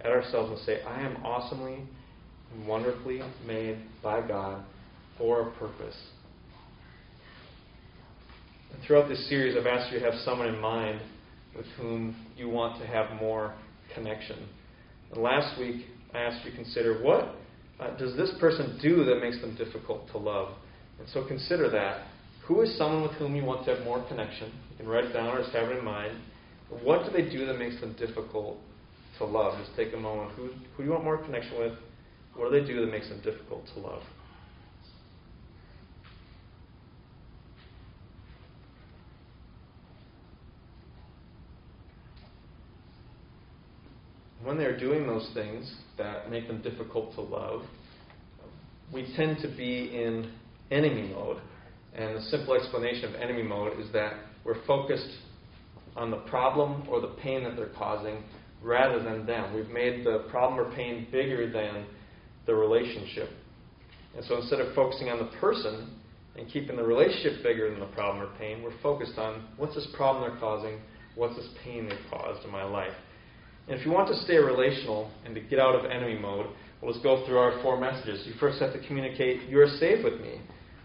[0.00, 1.78] at ourselves and say, I am awesomely
[2.52, 4.64] and wonderfully made by God
[5.16, 5.96] for a purpose.
[8.74, 11.00] And throughout this series, I've asked you to have someone in mind
[11.56, 13.54] with whom you want to have more
[13.94, 14.48] connection.
[15.12, 17.36] And last week, I asked you to consider what
[17.78, 20.54] uh, does this person do that makes them difficult to love?
[20.98, 22.06] And so consider that.
[22.46, 24.52] Who is someone with whom you want to have more connection?
[24.72, 26.18] You can write it down or just have it in mind.
[26.82, 28.58] What do they do that makes them difficult
[29.18, 29.56] to love?
[29.64, 30.32] Just take a moment.
[30.32, 31.72] Who, who do you want more connection with?
[32.34, 34.02] What do they do that makes them difficult to love?
[44.44, 47.62] When they're doing those things that make them difficult to love,
[48.92, 50.30] we tend to be in
[50.70, 51.38] enemy mode.
[51.94, 55.10] And the simple explanation of enemy mode is that we're focused
[55.96, 58.22] on the problem or the pain that they're causing
[58.62, 59.54] rather than them.
[59.54, 61.86] We've made the problem or pain bigger than
[62.46, 63.30] the relationship.
[64.16, 65.90] And so instead of focusing on the person
[66.36, 69.86] and keeping the relationship bigger than the problem or pain, we're focused on what's this
[69.94, 70.78] problem they're causing,
[71.14, 72.92] what's this pain they've caused in my life.
[73.68, 76.46] And if you want to stay relational and to get out of enemy mode,
[76.80, 78.26] well, let's go through our four messages.
[78.26, 80.40] You first have to communicate, you're safe with me,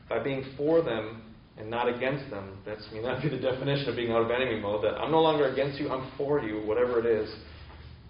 [0.08, 1.22] by being for them
[1.58, 2.58] and not against them.
[2.66, 5.12] That's I mean that'd be the definition of being out of enemy mode, that I'm
[5.12, 7.30] no longer against you, I'm for you, whatever it is.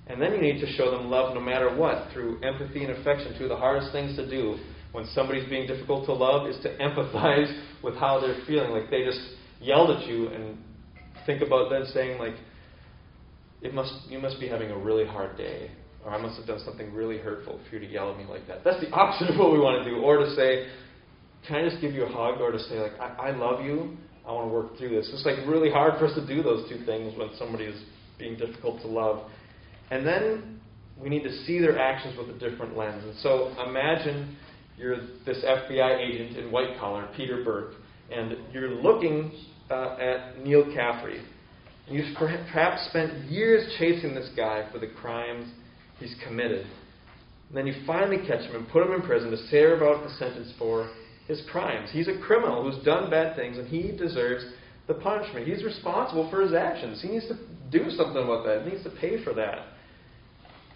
[0.07, 3.35] And then you need to show them love no matter what, through empathy and affection.
[3.37, 4.57] Two of the hardest things to do
[4.91, 7.51] when somebody's being difficult to love is to empathize
[7.83, 8.71] with how they're feeling.
[8.71, 9.21] Like they just
[9.61, 10.57] yelled at you and
[11.25, 12.35] think about then saying like,
[13.61, 15.71] it must, you must be having a really hard day,
[16.05, 18.47] or I must have done something really hurtful for you to yell at me like
[18.47, 18.63] that.
[18.63, 19.97] That's the opposite of what we want to do.
[19.97, 20.67] Or to say,
[21.47, 22.39] can I just give you a hug?
[22.41, 23.97] Or to say, like, I, I love you.
[24.25, 25.09] I want to work through this.
[25.11, 27.81] It's like really hard for us to do those two things when somebody is
[28.17, 29.29] being difficult to love.
[29.89, 30.61] And then
[31.01, 33.03] we need to see their actions with a different lens.
[33.03, 34.37] And so imagine
[34.77, 37.73] you're this FBI agent in white collar, Peter Burke,
[38.11, 39.31] and you're looking
[39.71, 41.21] uh, at Neal Caffrey
[41.89, 45.51] You've perhaps spent years chasing this guy for the crimes
[45.99, 46.67] he's committed.
[47.47, 50.13] And then you finally catch him and put him in prison to serve out the
[50.15, 50.91] sentence for
[51.27, 51.89] his crimes.
[51.91, 54.45] He's a criminal who's done bad things, and he deserves
[54.87, 55.47] the punishment.
[55.47, 57.01] He's responsible for his actions.
[57.01, 57.37] He needs to
[57.71, 58.63] do something about that.
[58.63, 59.65] He needs to pay for that.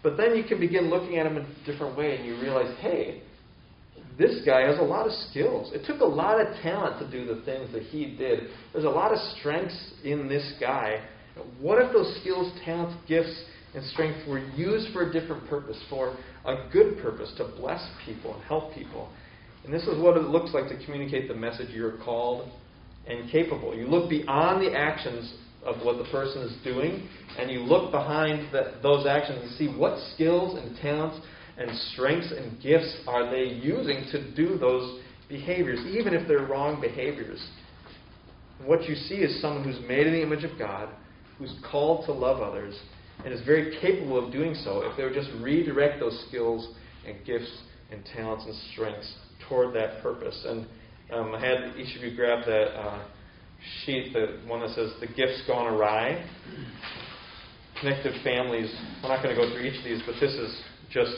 [0.02, 2.76] But then you can begin looking at him in a different way, and you realize,
[2.80, 3.22] hey,
[4.18, 5.72] this guy has a lot of skills.
[5.74, 8.50] It took a lot of talent to do the things that he did.
[8.72, 11.04] There's a lot of strengths in this guy.
[11.60, 16.16] What if those skills, talents, gifts, and strengths were used for a different purpose, for
[16.46, 19.10] a good purpose, to bless people and help people?
[19.64, 22.52] And this is what it looks like to communicate the message you're called
[23.08, 23.76] and capable.
[23.76, 25.34] You look beyond the actions
[25.66, 27.08] of what the person is doing,
[27.40, 31.26] and you look behind the, those actions and see what skills and talents
[31.58, 36.82] and strengths and gifts are they using to do those behaviors, even if they're wrong
[36.82, 37.46] behaviors.
[38.66, 40.90] What you see is someone who's made in the image of God,
[41.38, 42.80] who's called to love others,
[43.24, 47.18] and is very capable of doing so if they would just redirect those skills and
[47.26, 47.52] gifts
[47.92, 49.14] and talents and strengths
[49.48, 50.46] toward that purpose.
[50.48, 50.66] And
[51.12, 53.06] um, I had each of you grab that uh,
[53.86, 56.28] sheet, the one that says "The Gifts Gone Awry."
[57.80, 58.74] Connected families.
[59.02, 61.12] We're not going to go through each of these, but this is just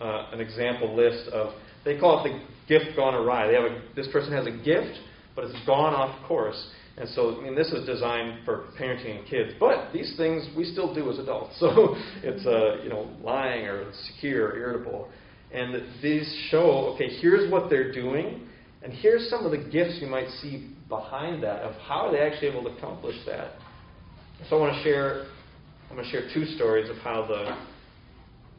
[0.00, 1.52] uh, an example list of,
[1.84, 3.46] they call it the gift gone awry.
[3.46, 4.98] They have a, this person has a gift,
[5.34, 6.70] but it's gone off course.
[6.96, 9.52] And so, I mean, this is designed for parenting and kids.
[9.58, 11.56] But these things we still do as adults.
[11.60, 15.08] So it's, uh, you know, lying or insecure or irritable.
[15.52, 18.46] And these show, okay, here's what they're doing,
[18.82, 22.20] and here's some of the gifts you might see behind that of how are they
[22.20, 23.52] actually able to accomplish that.
[24.48, 25.26] So I want to share
[25.90, 27.56] I'm going to share two stories of how the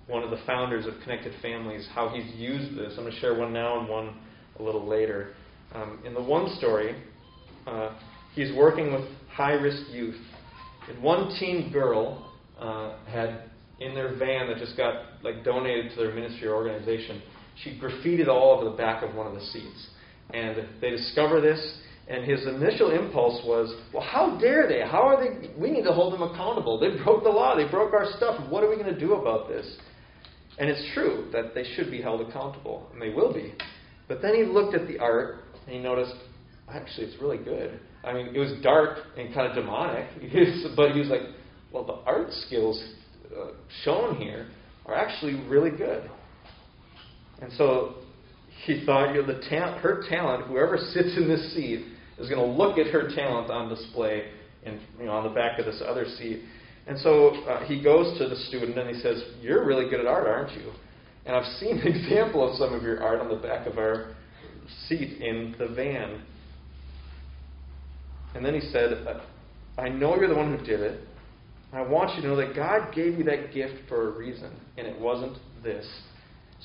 [0.08, 2.94] one of the founders of Connected Families, how he's used this.
[2.98, 4.16] I'm going to share one now and one
[4.60, 5.34] a little later.
[5.74, 6.96] Um, in the one story,
[7.68, 7.98] uh,
[8.34, 10.20] he's working with high risk youth.
[10.90, 13.44] And one teen girl uh, had
[13.80, 17.22] in their van that just got like donated to their ministry or organization,
[17.64, 19.88] she graffitied all over the back of one of the seats.
[20.34, 24.82] And they discover this, and his initial impulse was, well, how dare they?
[24.82, 25.50] How are they?
[25.58, 26.80] We need to hold them accountable.
[26.80, 27.56] They broke the law.
[27.56, 28.50] They broke our stuff.
[28.50, 29.78] What are we going to do about this?
[30.58, 33.54] And it's true that they should be held accountable, and they will be.
[34.08, 36.14] But then he looked at the art, and he noticed,
[36.70, 37.80] actually, it's really good.
[38.04, 40.08] I mean, it was dark and kind of demonic,
[40.76, 41.22] but he was like,
[41.72, 42.84] well, the art skills
[43.32, 43.52] uh,
[43.84, 44.50] shown here
[44.86, 46.10] are actually really good.
[47.42, 47.96] And so
[48.66, 51.86] he thought, you know, the ta- her talent, whoever sits in this seat,
[52.20, 54.26] is going to look at her talent on display
[54.64, 56.44] in, you know, on the back of this other seat.
[56.92, 60.08] And so uh, he goes to the student and he says, You're really good at
[60.08, 60.74] art, aren't you?
[61.26, 64.14] And I've seen an example of some of your art on the back of our
[64.90, 66.22] seat in the van.
[68.36, 69.08] And then he said,
[69.78, 71.00] I know you're the one who did it.
[71.72, 74.86] I want you to know that God gave you that gift for a reason, and
[74.86, 75.88] it wasn't this.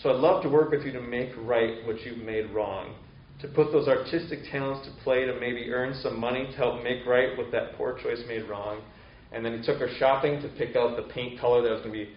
[0.03, 2.97] So I'd love to work with you to make right what you've made wrong
[3.41, 7.07] to put those artistic talents to play to maybe earn some money to help make
[7.07, 8.81] right what that poor choice made wrong.
[9.33, 11.93] And then he took her shopping to pick out the paint color that was going
[11.93, 12.11] to be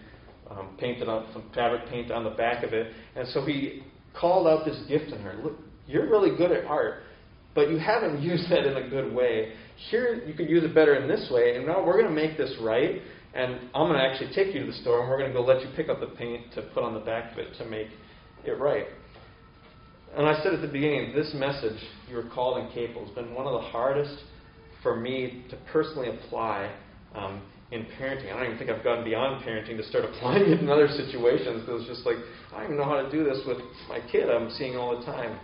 [0.50, 2.92] um, painted on some fabric paint on the back of it.
[3.16, 3.82] And so he
[4.18, 5.38] called out this gift in her.
[5.42, 5.54] Look,
[5.86, 7.02] you're really good at art,
[7.54, 9.52] but you haven't used that in a good way.
[9.90, 11.56] Here, you could use it better in this way.
[11.56, 13.00] And now we're going to make this right.
[13.32, 15.44] And I'm going to actually take you to the store, and we're going to go
[15.44, 17.86] let you pick up the paint to put on the back of it to make
[18.44, 18.86] it right.
[20.16, 23.32] And I said at the beginning, this message, you were Called and Capable, has been
[23.32, 24.16] one of the hardest
[24.82, 26.72] for me to personally apply
[27.14, 27.42] um,
[27.72, 28.32] in parenting.
[28.32, 31.64] I don't even think I've gotten beyond parenting to start applying it in other situations
[31.68, 32.16] it's just like,
[32.52, 35.04] I don't even know how to do this with my kid I'm seeing all the
[35.04, 35.38] time.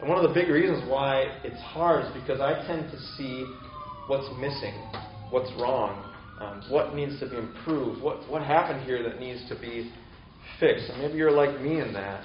[0.00, 3.46] And one of the big reasons why it's hard is because I tend to see
[4.08, 4.74] what's missing,
[5.30, 9.54] what's wrong, um, what needs to be improved, what, what happened here that needs to
[9.54, 9.92] be
[10.58, 10.90] fixed.
[10.90, 12.24] And maybe you're like me in that.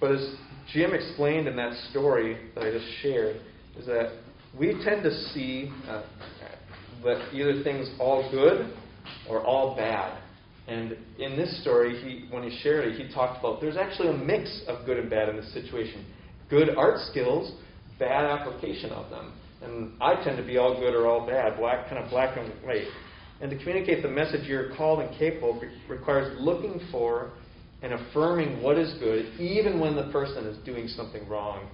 [0.00, 0.34] But as
[0.72, 3.40] Jim explained in that story that I just shared
[3.76, 4.12] is that
[4.56, 6.02] we tend to see uh,
[7.04, 8.72] that either things all good
[9.28, 10.20] or all bad.
[10.66, 14.16] And in this story, he, when he shared it, he talked about there's actually a
[14.16, 16.04] mix of good and bad in this situation.
[16.50, 17.52] Good art skills,
[17.98, 19.32] bad application of them.
[19.62, 22.52] And I tend to be all good or all bad, black, kind of black and
[22.64, 22.86] white.
[23.40, 27.30] And to communicate the message you're called and capable requires looking for
[27.82, 31.68] and affirming what is good, even when the person is doing something wrong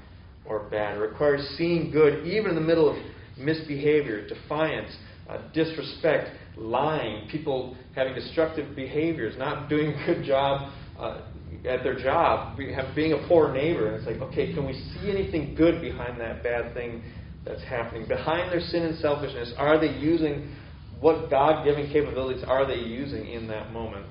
[0.45, 0.99] or bad.
[0.99, 2.97] It requires seeing good, even in the middle of
[3.39, 4.95] misbehavior, defiance,
[5.29, 11.23] uh, disrespect, lying, people having destructive behaviors, not doing a good job uh,
[11.69, 12.59] at their job,
[12.95, 13.89] being a poor neighbor.
[13.89, 17.03] And it's like, okay, can we see anything good behind that bad thing
[17.45, 18.07] that's happening?
[18.07, 20.55] Behind their sin and selfishness, are they using
[21.01, 24.07] what God given capabilities are they using in that moment?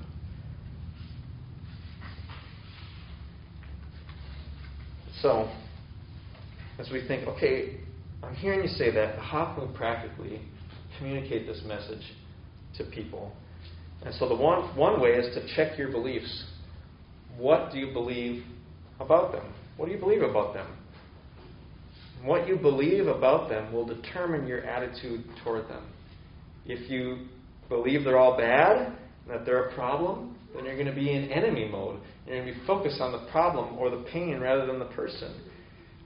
[5.20, 5.50] So,
[6.78, 7.80] as we think, okay,
[8.22, 10.40] I'm hearing you say that, how can we practically
[10.98, 12.02] communicate this message
[12.78, 13.32] to people?
[14.04, 16.44] And so, the one, one way is to check your beliefs.
[17.38, 18.44] What do you believe
[19.00, 19.52] about them?
[19.76, 20.66] What do you believe about them?
[22.22, 25.84] What you believe about them will determine your attitude toward them.
[26.64, 27.26] If you
[27.68, 28.96] believe they're all bad,
[29.28, 32.00] that they're a problem, then you're going to be in enemy mode.
[32.26, 35.34] You're going to be focused on the problem or the pain rather than the person.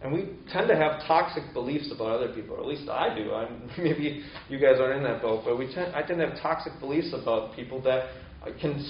[0.00, 3.34] And we tend to have toxic beliefs about other people, or at least I do.
[3.34, 6.40] I'm, maybe you guys aren't in that boat, but we tend, I tend to have
[6.40, 8.10] toxic beliefs about people that
[8.60, 8.84] can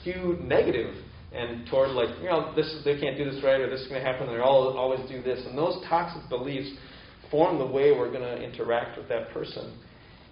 [0.00, 0.94] skew negative
[1.34, 3.88] and toward like, you know, this is, they can't do this right, or this is
[3.88, 5.44] going to happen, they're all always do this.
[5.46, 6.70] And those toxic beliefs
[7.30, 9.78] form the way we're going to interact with that person.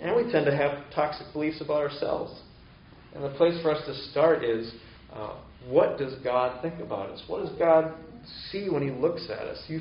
[0.00, 2.40] And we tend to have toxic beliefs about ourselves.
[3.14, 4.72] And the place for us to start is
[5.12, 5.36] uh,
[5.68, 7.22] what does God think about us?
[7.26, 7.94] What does God
[8.50, 9.62] see when He looks at us?
[9.68, 9.80] You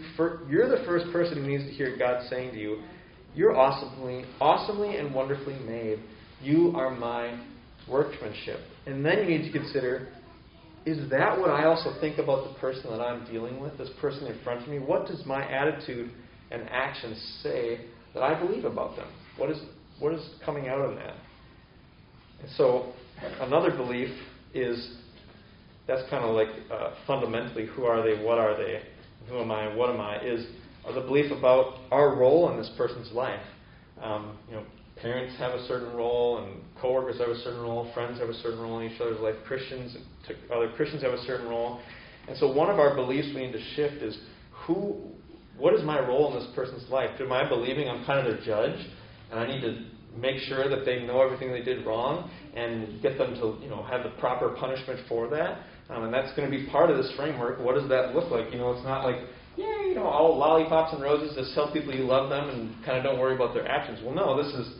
[0.50, 2.84] you're the first person who needs to hear God saying to you,
[3.36, 6.00] You're awesomely, awesomely and wonderfully made.
[6.42, 7.40] You are my
[7.90, 8.60] workmanship.
[8.86, 10.10] And then you need to consider
[10.86, 14.28] is that what I also think about the person that I'm dealing with, this person
[14.28, 14.80] in front of me?
[14.80, 16.10] What does my attitude
[16.52, 17.82] and actions say
[18.14, 19.08] that I believe about them?
[19.38, 19.60] What is,
[20.00, 21.16] what is coming out of that?
[22.42, 22.94] And so
[23.42, 24.10] Another belief
[24.54, 24.98] is
[25.90, 28.80] that's kind of like uh, fundamentally who are they, what are they,
[29.28, 30.46] who am I, what am I, is
[30.94, 33.42] the belief about our role in this person's life.
[34.02, 34.64] Um, you know,
[35.02, 38.60] parents have a certain role, and coworkers have a certain role, friends have a certain
[38.60, 39.98] role in each other's life, Christians,
[40.54, 41.82] other Christians have a certain role.
[42.28, 44.16] And so one of our beliefs we need to shift is
[44.68, 44.96] who,
[45.58, 47.10] what is my role in this person's life?
[47.20, 48.80] Am I believing I'm kind of their judge,
[49.32, 49.86] and I need to
[50.18, 53.84] make sure that they know everything they did wrong and get them to you know
[53.84, 55.60] have the proper punishment for that.
[55.90, 57.60] Um, and that's going to be part of this framework.
[57.60, 58.52] What does that look like?
[58.52, 59.18] You know, it's not like
[59.58, 61.36] yeah, you know, all lollipops and roses.
[61.36, 64.00] Just tell people you love them and kind of don't worry about their actions.
[64.04, 64.74] Well, no, this is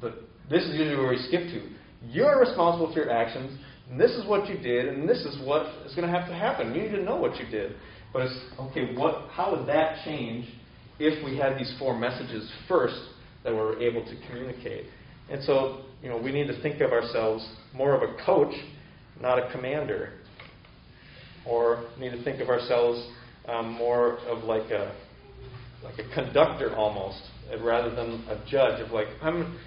[0.00, 0.14] the
[0.50, 1.68] this is usually where we skip to.
[2.10, 3.58] You're responsible for your actions.
[3.90, 6.34] And this is what you did, and this is what is going to have to
[6.34, 6.74] happen.
[6.74, 7.76] You need to know what you did.
[8.12, 8.94] But it's okay.
[8.94, 9.30] What?
[9.30, 10.46] How would that change
[10.98, 13.00] if we had these four messages first
[13.44, 14.86] that we're able to communicate?
[15.30, 18.54] And so, you know, we need to think of ourselves more of a coach,
[19.20, 20.14] not a commander.
[21.48, 23.08] Or need to think of ourselves
[23.48, 24.94] um, more of like a
[25.82, 27.22] like a conductor almost,
[27.62, 29.58] rather than a judge of like I'm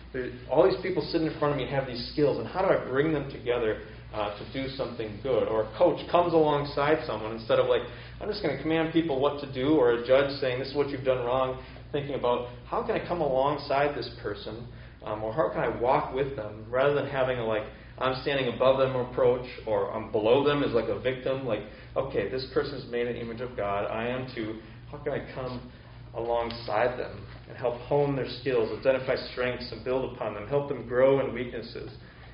[0.49, 2.85] all these people sitting in front of me have these skills, and how do I
[2.85, 3.81] bring them together
[4.13, 5.47] uh, to do something good?
[5.47, 7.81] Or a coach comes alongside someone instead of like
[8.19, 10.75] I'm just going to command people what to do, or a judge saying this is
[10.75, 11.63] what you've done wrong.
[11.91, 14.67] Thinking about how can I come alongside this person
[15.03, 17.63] um, or how can I walk with them rather than having a like
[18.01, 21.45] I'm standing above them approach or I'm below them as like a victim.
[21.45, 21.61] Like,
[21.95, 23.85] okay, this person's made an image of God.
[23.85, 24.59] I am too.
[24.91, 25.71] How can I come
[26.13, 30.87] alongside them and help hone their skills, identify strengths and build upon them, help them
[30.87, 31.91] grow in weaknesses?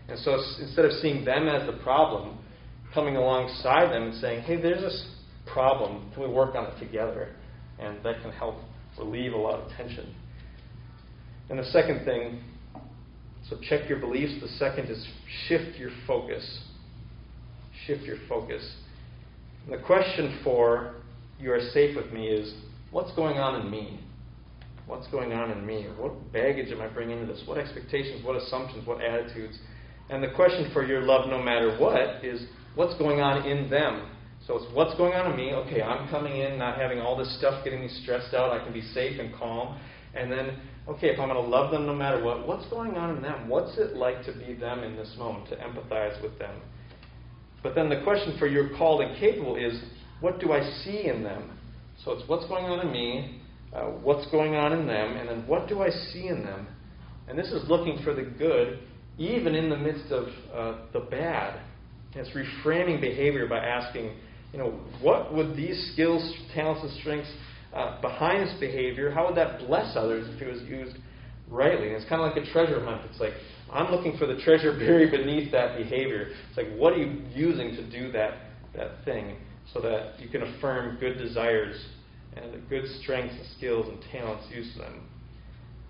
[0.08, 2.38] And so instead of seeing them as the problem,
[2.94, 5.08] coming alongside them and saying, hey, there's this
[5.46, 6.12] problem.
[6.14, 7.36] Can we work on it together?
[7.80, 8.56] And that can help
[8.98, 10.16] relieve a lot of tension.
[11.50, 12.42] And the second thing
[13.50, 14.34] so check your beliefs.
[14.42, 15.08] The second is
[15.48, 16.60] shift your focus.
[17.86, 18.64] Shift your focus.
[19.66, 20.96] And the question for
[21.40, 22.54] you are safe with me is
[22.92, 24.00] what's going on in me?
[24.88, 25.88] What's going on in me?
[25.98, 27.44] What baggage am I bringing into this?
[27.46, 29.58] What expectations, what assumptions, what attitudes?
[30.10, 34.10] And the question for your love no matter what is what's going on in them?
[34.46, 35.52] So it's what's going on in me.
[35.54, 38.52] Okay, I'm coming in not having all this stuff getting me stressed out.
[38.52, 39.78] I can be safe and calm.
[40.18, 40.58] And then
[40.88, 43.50] okay, if I'm going to love them no matter what, what's going on in them?
[43.50, 46.62] What's it like to be them in this moment, to empathize with them?
[47.62, 49.82] But then the question for you're called and capable is,
[50.22, 51.58] what do I see in them?
[52.04, 53.42] So it's what's going on in me,
[53.74, 56.68] uh, what's going on in them, and then what do I see in them?
[57.28, 58.80] And this is looking for the good,
[59.18, 61.60] even in the midst of uh, the bad.
[62.16, 64.16] And it's reframing behavior by asking,
[64.54, 67.32] you know, what would these skills, talents, and strengths
[67.74, 70.98] uh, behind this behavior, how would that bless others if it was used
[71.50, 71.88] rightly?
[71.88, 73.02] And it's kind of like a treasure hunt.
[73.10, 73.34] It's like,
[73.72, 76.30] I'm looking for the treasure buried beneath that behavior.
[76.50, 78.36] It's like, what are you using to do that,
[78.76, 79.38] that thing
[79.74, 81.76] so that you can affirm good desires
[82.36, 85.08] and good strengths and skills and talents used to them?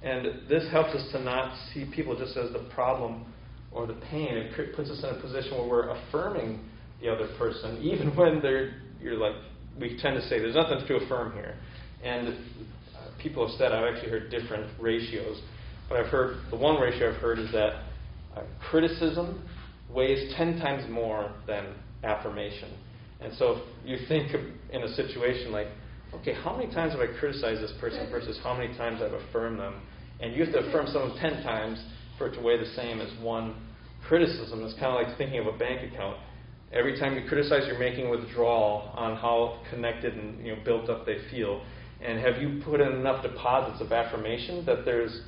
[0.02, 3.26] And this helps us to not see people just as the problem
[3.72, 4.30] or the pain.
[4.30, 6.60] It puts us in a position where we're affirming
[7.02, 9.36] the other person, even when they're you're like
[9.80, 11.56] we tend to say there's nothing to affirm here.
[12.04, 12.32] And uh,
[13.22, 15.42] people have said, I've actually heard different ratios,
[15.90, 17.84] but I've heard the one ratio I've heard is that
[18.36, 19.48] uh, criticism
[19.94, 21.74] weighs 10 times more than
[22.04, 22.70] affirmation.
[23.20, 24.32] And so if you think
[24.72, 25.68] in a situation like,
[26.14, 29.60] okay, how many times have I criticized this person versus how many times I've affirmed
[29.60, 29.82] them?
[30.20, 31.84] And you have to affirm someone 10 times
[32.18, 33.56] for it to weigh the same as one
[34.08, 34.64] criticism.
[34.64, 36.18] It's kind of like thinking of a bank account.
[36.74, 40.90] Every time you criticize, you're making a withdrawal on how connected and you know, built
[40.90, 41.64] up they feel.
[42.02, 45.22] And have you put in enough deposits of affirmation that there's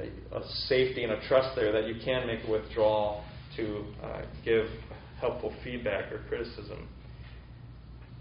[0.00, 3.24] a, a safety and a trust there that you can make a withdrawal
[3.56, 4.66] to uh, give
[5.20, 6.88] helpful feedback or criticism?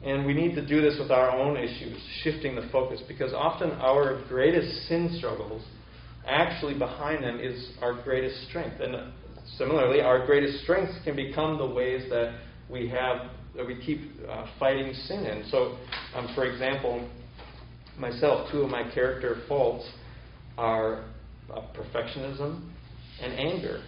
[0.04, 3.72] And we need to do this with our own issues, shifting the focus, because often
[3.72, 5.64] our greatest sin struggles,
[6.28, 8.82] actually behind them is our greatest strength.
[8.82, 9.14] And
[9.58, 12.38] similarly, our greatest strengths can become the ways that
[12.70, 13.30] we have
[13.64, 15.46] we keep uh, fighting sin in.
[15.50, 15.78] So,
[16.14, 17.10] um, for example,
[17.98, 19.90] myself, two of my character faults
[20.58, 21.06] are
[21.54, 22.70] uh, perfectionism
[23.22, 23.82] and anger,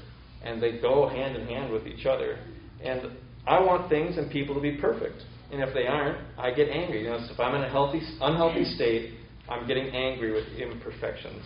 [0.44, 2.40] and they go hand in hand with each other.
[2.82, 3.12] And
[3.46, 7.04] I want things and people to be perfect, and if they aren't, I get angry.
[7.04, 9.16] You know, so if I'm in a healthy, unhealthy state,
[9.50, 11.44] I'm getting angry with imperfections,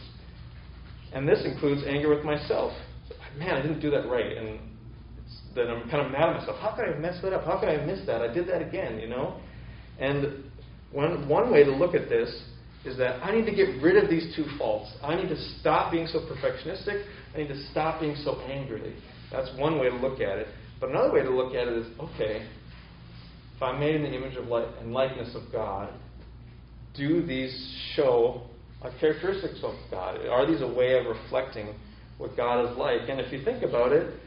[1.14, 2.74] and this includes anger with myself.
[3.38, 4.60] Man, I didn't do that right, and
[5.56, 6.58] then I'm kind of mad at myself.
[6.60, 7.45] How could I have messed that up?
[7.45, 8.22] How could I have missed that?
[8.22, 9.39] I did that again, you know?
[9.99, 10.43] And
[10.91, 12.43] one, one way to look at this
[12.86, 14.91] is that I need to get rid of these two faults.
[15.04, 17.06] I need to stop being so perfectionistic.
[17.34, 18.95] I need to stop being so angry.
[19.32, 20.47] That's one way to look at it.
[20.80, 22.47] But another way to look at it is okay,
[23.56, 25.93] if I'm made in the image of light and likeness of God,
[26.95, 27.54] do these
[27.95, 28.41] show
[28.99, 30.26] characteristics of God?
[30.28, 31.76] Are these a way of reflecting
[32.18, 33.02] what God is like?
[33.08, 34.20] And if you think about it,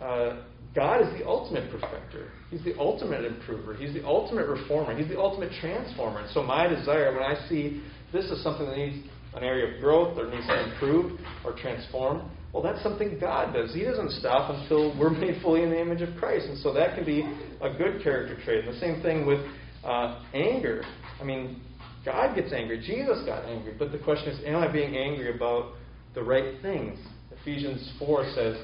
[0.00, 0.42] uh,
[0.78, 2.30] God is the ultimate perfecter.
[2.50, 3.74] He's the ultimate improver.
[3.74, 4.96] He's the ultimate reformer.
[4.96, 6.20] He's the ultimate transformer.
[6.20, 9.04] And so my desire when I see this is something that needs
[9.34, 13.74] an area of growth or needs to improve or transform, well, that's something God does.
[13.74, 16.46] He doesn't stop until we're made fully in the image of Christ.
[16.46, 17.22] And so that can be
[17.60, 18.64] a good character trait.
[18.64, 19.40] And the same thing with
[19.82, 20.84] uh, anger.
[21.20, 21.60] I mean,
[22.04, 22.78] God gets angry.
[22.78, 23.74] Jesus got angry.
[23.76, 25.72] But the question is, am I being angry about
[26.14, 27.00] the right things?
[27.40, 28.56] Ephesians 4 says,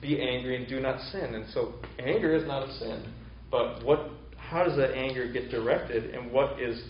[0.00, 1.34] be angry and do not sin.
[1.34, 3.12] And so anger is not a sin.
[3.50, 6.82] But what, how does that anger get directed, and what is,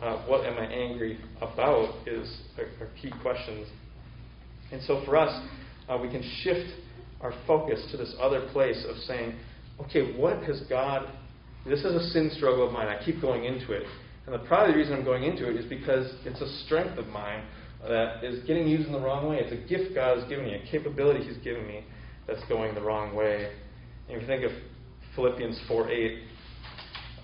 [0.00, 1.94] uh, what am I angry about?
[2.06, 3.68] Is are, key questions.
[4.72, 5.46] And so for us,
[5.88, 6.68] uh, we can shift
[7.20, 9.34] our focus to this other place of saying,
[9.80, 11.08] okay, what has God?
[11.64, 12.88] This is a sin struggle of mine.
[12.88, 13.84] I keep going into it,
[14.26, 17.06] and the probably the reason I'm going into it is because it's a strength of
[17.08, 17.44] mine
[17.86, 19.38] that is getting used in the wrong way.
[19.40, 21.84] It's a gift God has given me, a capability He's given me
[22.26, 23.50] that's going the wrong way.
[24.08, 24.52] And if you think of
[25.14, 26.22] Philippians 4 8,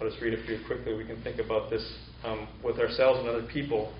[0.01, 0.95] I'll just read it for you quickly.
[0.95, 1.83] We can think about this
[2.25, 3.93] um, with ourselves and other people.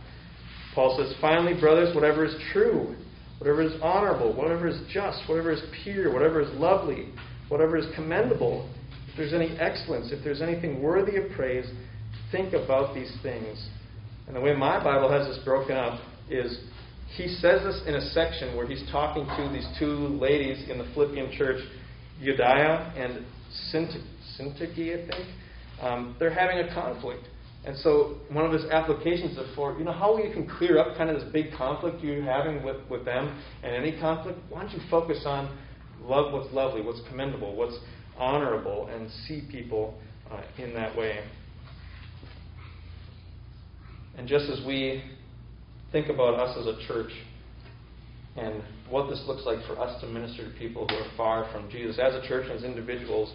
[0.75, 2.97] Paul says, Finally, brothers, whatever is true,
[3.39, 7.13] whatever is honorable, whatever is just, whatever is pure, whatever is lovely,
[7.49, 8.69] whatever is commendable,
[9.11, 11.67] if there's any excellence, if there's anything worthy of praise,
[12.31, 13.69] think about these things.
[14.27, 16.01] And the way my Bible has this broken up
[16.31, 16.61] is
[17.17, 20.85] he says this in a section where he's talking to these two ladies in the
[20.95, 21.63] Philippian church,
[22.23, 23.25] Euodia and
[23.73, 25.27] Syntyche, I think.
[25.81, 27.29] Um, they're having a conflict.
[27.65, 30.97] And so one of his applications is for, you know, how you can clear up
[30.97, 34.73] kind of this big conflict you're having with, with them and any conflict, why don't
[34.73, 35.57] you focus on
[36.01, 37.77] love what's lovely, what's commendable, what's
[38.17, 39.95] honorable, and see people
[40.31, 41.23] uh, in that way.
[44.17, 45.03] And just as we
[45.93, 47.13] think about us as a church
[48.37, 51.71] and what this looks like for us to minister to people who are far from
[51.71, 53.33] Jesus as a church and as individuals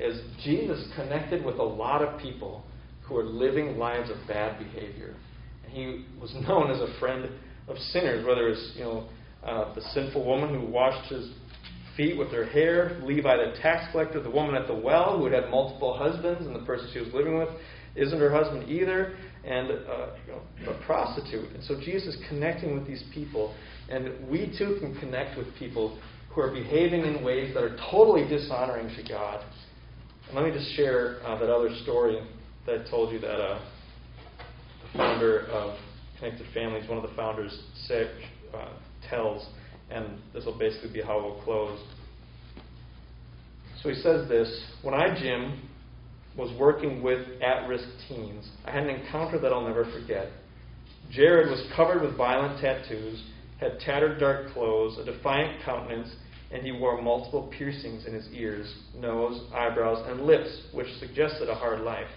[0.00, 2.64] is Jesus connected with a lot of people
[3.02, 5.14] who are living lives of bad behavior.
[5.64, 7.28] And he was known as a friend
[7.68, 9.08] of sinners, whether it's you know
[9.44, 11.30] uh, the sinful woman who washed his
[11.96, 15.34] feet with her hair, Levi the tax collector, the woman at the well who had
[15.34, 17.48] had multiple husbands, and the person she was living with
[17.94, 20.32] isn't her husband either and uh, you
[20.64, 21.50] know, a prostitute.
[21.54, 23.54] And so Jesus is connecting with these people,
[23.88, 25.98] and we too can connect with people
[26.30, 29.44] who are behaving in ways that are totally dishonoring to God.
[30.26, 32.20] And let me just share uh, that other story
[32.66, 33.60] that I told you that uh,
[34.82, 35.76] the founder of
[36.18, 38.10] Connected Families, one of the founders, said,
[38.54, 38.68] uh,
[39.08, 39.48] tells,
[39.90, 41.80] and this will basically be how we'll close.
[43.82, 45.69] So he says this When I, Jim,
[46.40, 50.28] was working with at risk teens, I had an encounter that I'll never forget.
[51.10, 53.22] Jared was covered with violent tattoos,
[53.58, 56.08] had tattered dark clothes, a defiant countenance,
[56.50, 61.54] and he wore multiple piercings in his ears, nose, eyebrows, and lips, which suggested a
[61.54, 62.08] hard life.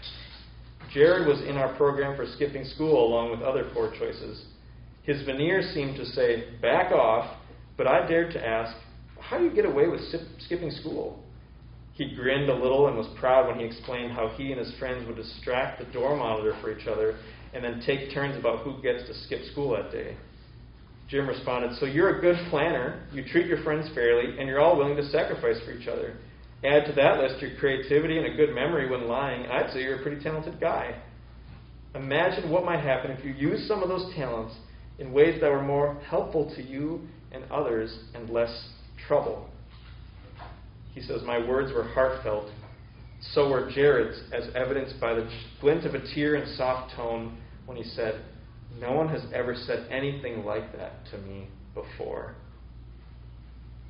[0.94, 4.46] Jared was in our program for skipping school along with other poor choices.
[5.04, 7.38] His veneer seemed to say, back off,
[7.78, 8.76] but I dared to ask,
[9.20, 10.02] how do you get away with
[10.40, 11.23] skipping school?
[11.94, 15.06] He grinned a little and was proud when he explained how he and his friends
[15.06, 17.20] would distract the door monitor for each other
[17.54, 20.18] and then take turns about who gets to skip school that day.
[21.08, 24.76] Jim responded, So you're a good planner, you treat your friends fairly, and you're all
[24.76, 26.18] willing to sacrifice for each other.
[26.64, 30.00] Add to that list your creativity and a good memory when lying, I'd say you're
[30.00, 31.00] a pretty talented guy.
[31.94, 34.56] Imagine what might happen if you used some of those talents
[34.98, 38.70] in ways that were more helpful to you and others and less
[39.08, 39.50] trouble.
[40.94, 42.50] He says, My words were heartfelt.
[43.34, 45.30] So were Jared's, as evidenced by the
[45.62, 48.22] glint of a tear and soft tone when he said,
[48.80, 52.36] No one has ever said anything like that to me before.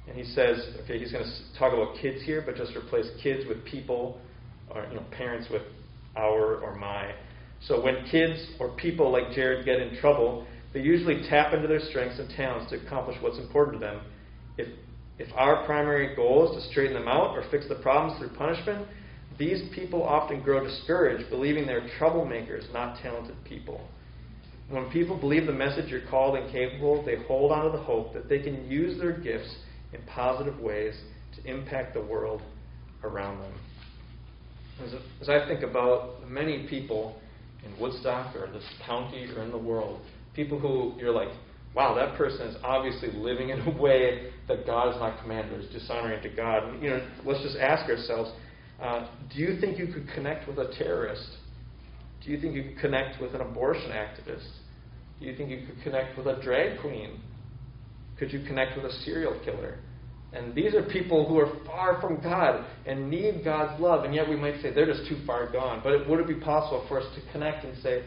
[0.08, 3.48] And he says, okay, he's going to talk about kids here, but just replace kids
[3.48, 4.20] with people,
[4.70, 5.62] or you know, parents with
[6.18, 7.14] our or my.
[7.68, 11.80] So when kids or people like Jared get in trouble, they usually tap into their
[11.80, 14.02] strengths and talents to accomplish what's important to them.
[14.58, 14.68] If
[15.20, 18.88] if our primary goal is to straighten them out or fix the problems through punishment,
[19.38, 23.82] these people often grow discouraged, believing they're troublemakers, not talented people.
[24.70, 28.14] When people believe the message you're called and capable, they hold on to the hope
[28.14, 29.56] that they can use their gifts
[29.92, 30.96] in positive ways
[31.36, 32.42] to impact the world
[33.04, 33.54] around them.
[34.84, 37.20] As, as I think about many people
[37.66, 40.02] in Woodstock or this county or in the world,
[40.34, 41.30] people who you're like,
[41.76, 45.72] wow, that person is obviously living in a way that God has not commanded, is
[45.72, 46.64] dishonoring to God.
[46.64, 48.32] And, you know, let's just ask ourselves,
[48.82, 51.30] Uh, do you think you could connect with a terrorist?
[52.24, 54.50] Do you think you could connect with an abortion activist?
[55.20, 57.22] Do you think you could connect with a drag queen?
[58.18, 59.78] Could you connect with a serial killer?
[60.34, 64.28] And these are people who are far from God and need God's love, and yet
[64.28, 65.82] we might say they're just too far gone.
[65.84, 68.04] But would it be possible for us to connect and say,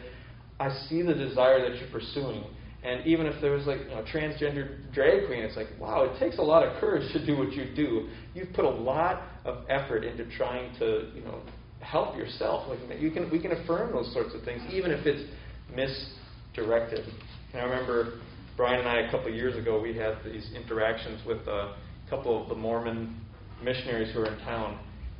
[0.59, 2.43] I see the desire that you're pursuing,
[2.83, 6.19] and even if there was like you know transgender drag queen, it's like wow, it
[6.19, 8.07] takes a lot of courage to do what you do.
[8.33, 11.41] You've put a lot of effort into trying to you know
[11.81, 12.67] help yourself.
[12.69, 15.29] Like you can we can affirm those sorts of things, even if it's
[15.73, 17.05] misdirected.
[17.53, 18.19] And I remember
[18.55, 21.75] Brian and I a couple of years ago we had these interactions with a
[22.09, 23.19] couple of the Mormon
[23.63, 24.79] missionaries who were in town,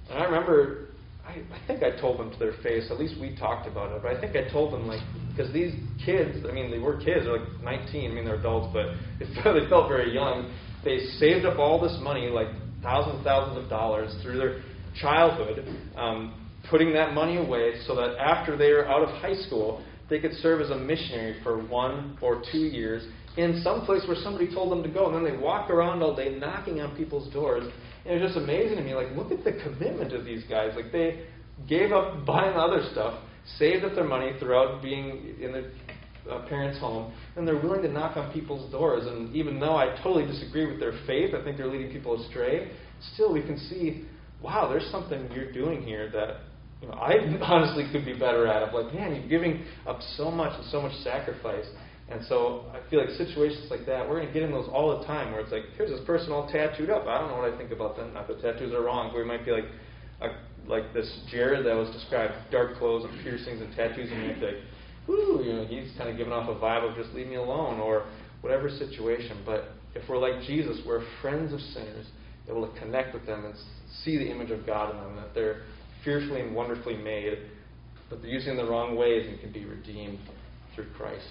[0.09, 0.89] and I remember
[1.25, 2.89] I, I think I told them to their face.
[2.91, 4.01] At least we talked about it.
[4.01, 5.01] But I think I told them like
[5.37, 5.73] because these
[6.03, 7.25] kids, I mean, they were kids.
[7.25, 8.11] They're like 19.
[8.11, 10.51] I mean, they're adults, but they felt very young.
[10.83, 12.47] They saved up all this money, like
[12.81, 14.61] thousands and thousands of dollars, through their
[14.99, 19.83] childhood, um, putting that money away so that after they are out of high school,
[20.09, 23.05] they could serve as a missionary for one or two years
[23.37, 25.07] in some place where somebody told them to go.
[25.07, 27.71] And then they walk around all day knocking on people's doors
[28.07, 28.93] and it was just amazing to me.
[28.93, 30.71] Like, look at the commitment of these guys.
[30.75, 31.25] Like, they
[31.67, 33.21] gave up buying other stuff,
[33.57, 35.71] saved up their money throughout being in their
[36.29, 39.05] uh, parents' home, and they're willing to knock on people's doors.
[39.07, 42.71] And even though I totally disagree with their faith, I think they're leading people astray.
[43.13, 44.05] Still, we can see,
[44.41, 46.41] wow, there's something you're doing here that
[46.81, 48.63] you know I honestly could be better at.
[48.63, 51.65] Of like, man, you're giving up so much and so much sacrifice.
[52.09, 54.97] And so I feel like situations like that, we're going to get in those all
[54.97, 57.05] the time where it's like, here's this person all tattooed up.
[57.05, 58.13] I don't know what I think about them.
[58.13, 59.65] Not that tattoos are wrong, but we might be like,
[60.21, 60.27] a,
[60.67, 64.45] like this Jared that was described, dark clothes and piercings and tattoos, and you'd be
[64.45, 64.55] like,
[65.07, 67.79] whoo, you know, he's kind of giving off a vibe of just leave me alone
[67.79, 68.05] or
[68.41, 69.41] whatever situation.
[69.45, 72.07] But if we're like Jesus, we're friends of sinners,
[72.49, 73.53] able to connect with them and
[74.03, 75.63] see the image of God in them, that they're
[76.03, 77.39] fearfully and wonderfully made,
[78.09, 80.19] but they're using the wrong ways and can be redeemed
[80.75, 81.27] through Christ.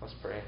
[0.00, 0.42] Let's pray.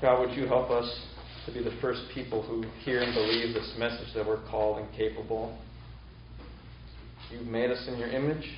[0.00, 1.00] God, would you help us
[1.46, 4.92] to be the first people who hear and believe this message that we're called and
[4.96, 5.56] capable?
[7.30, 8.48] You've made us in your image,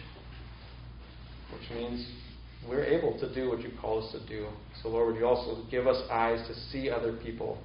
[1.52, 2.06] which means
[2.68, 4.46] we're able to do what you call us to do.
[4.82, 7.58] So, Lord, would you also give us eyes to see other people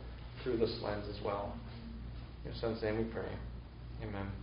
[0.44, 1.54] through this lens as well?
[2.44, 3.30] In your Son's name we pray.
[4.02, 4.28] Amen.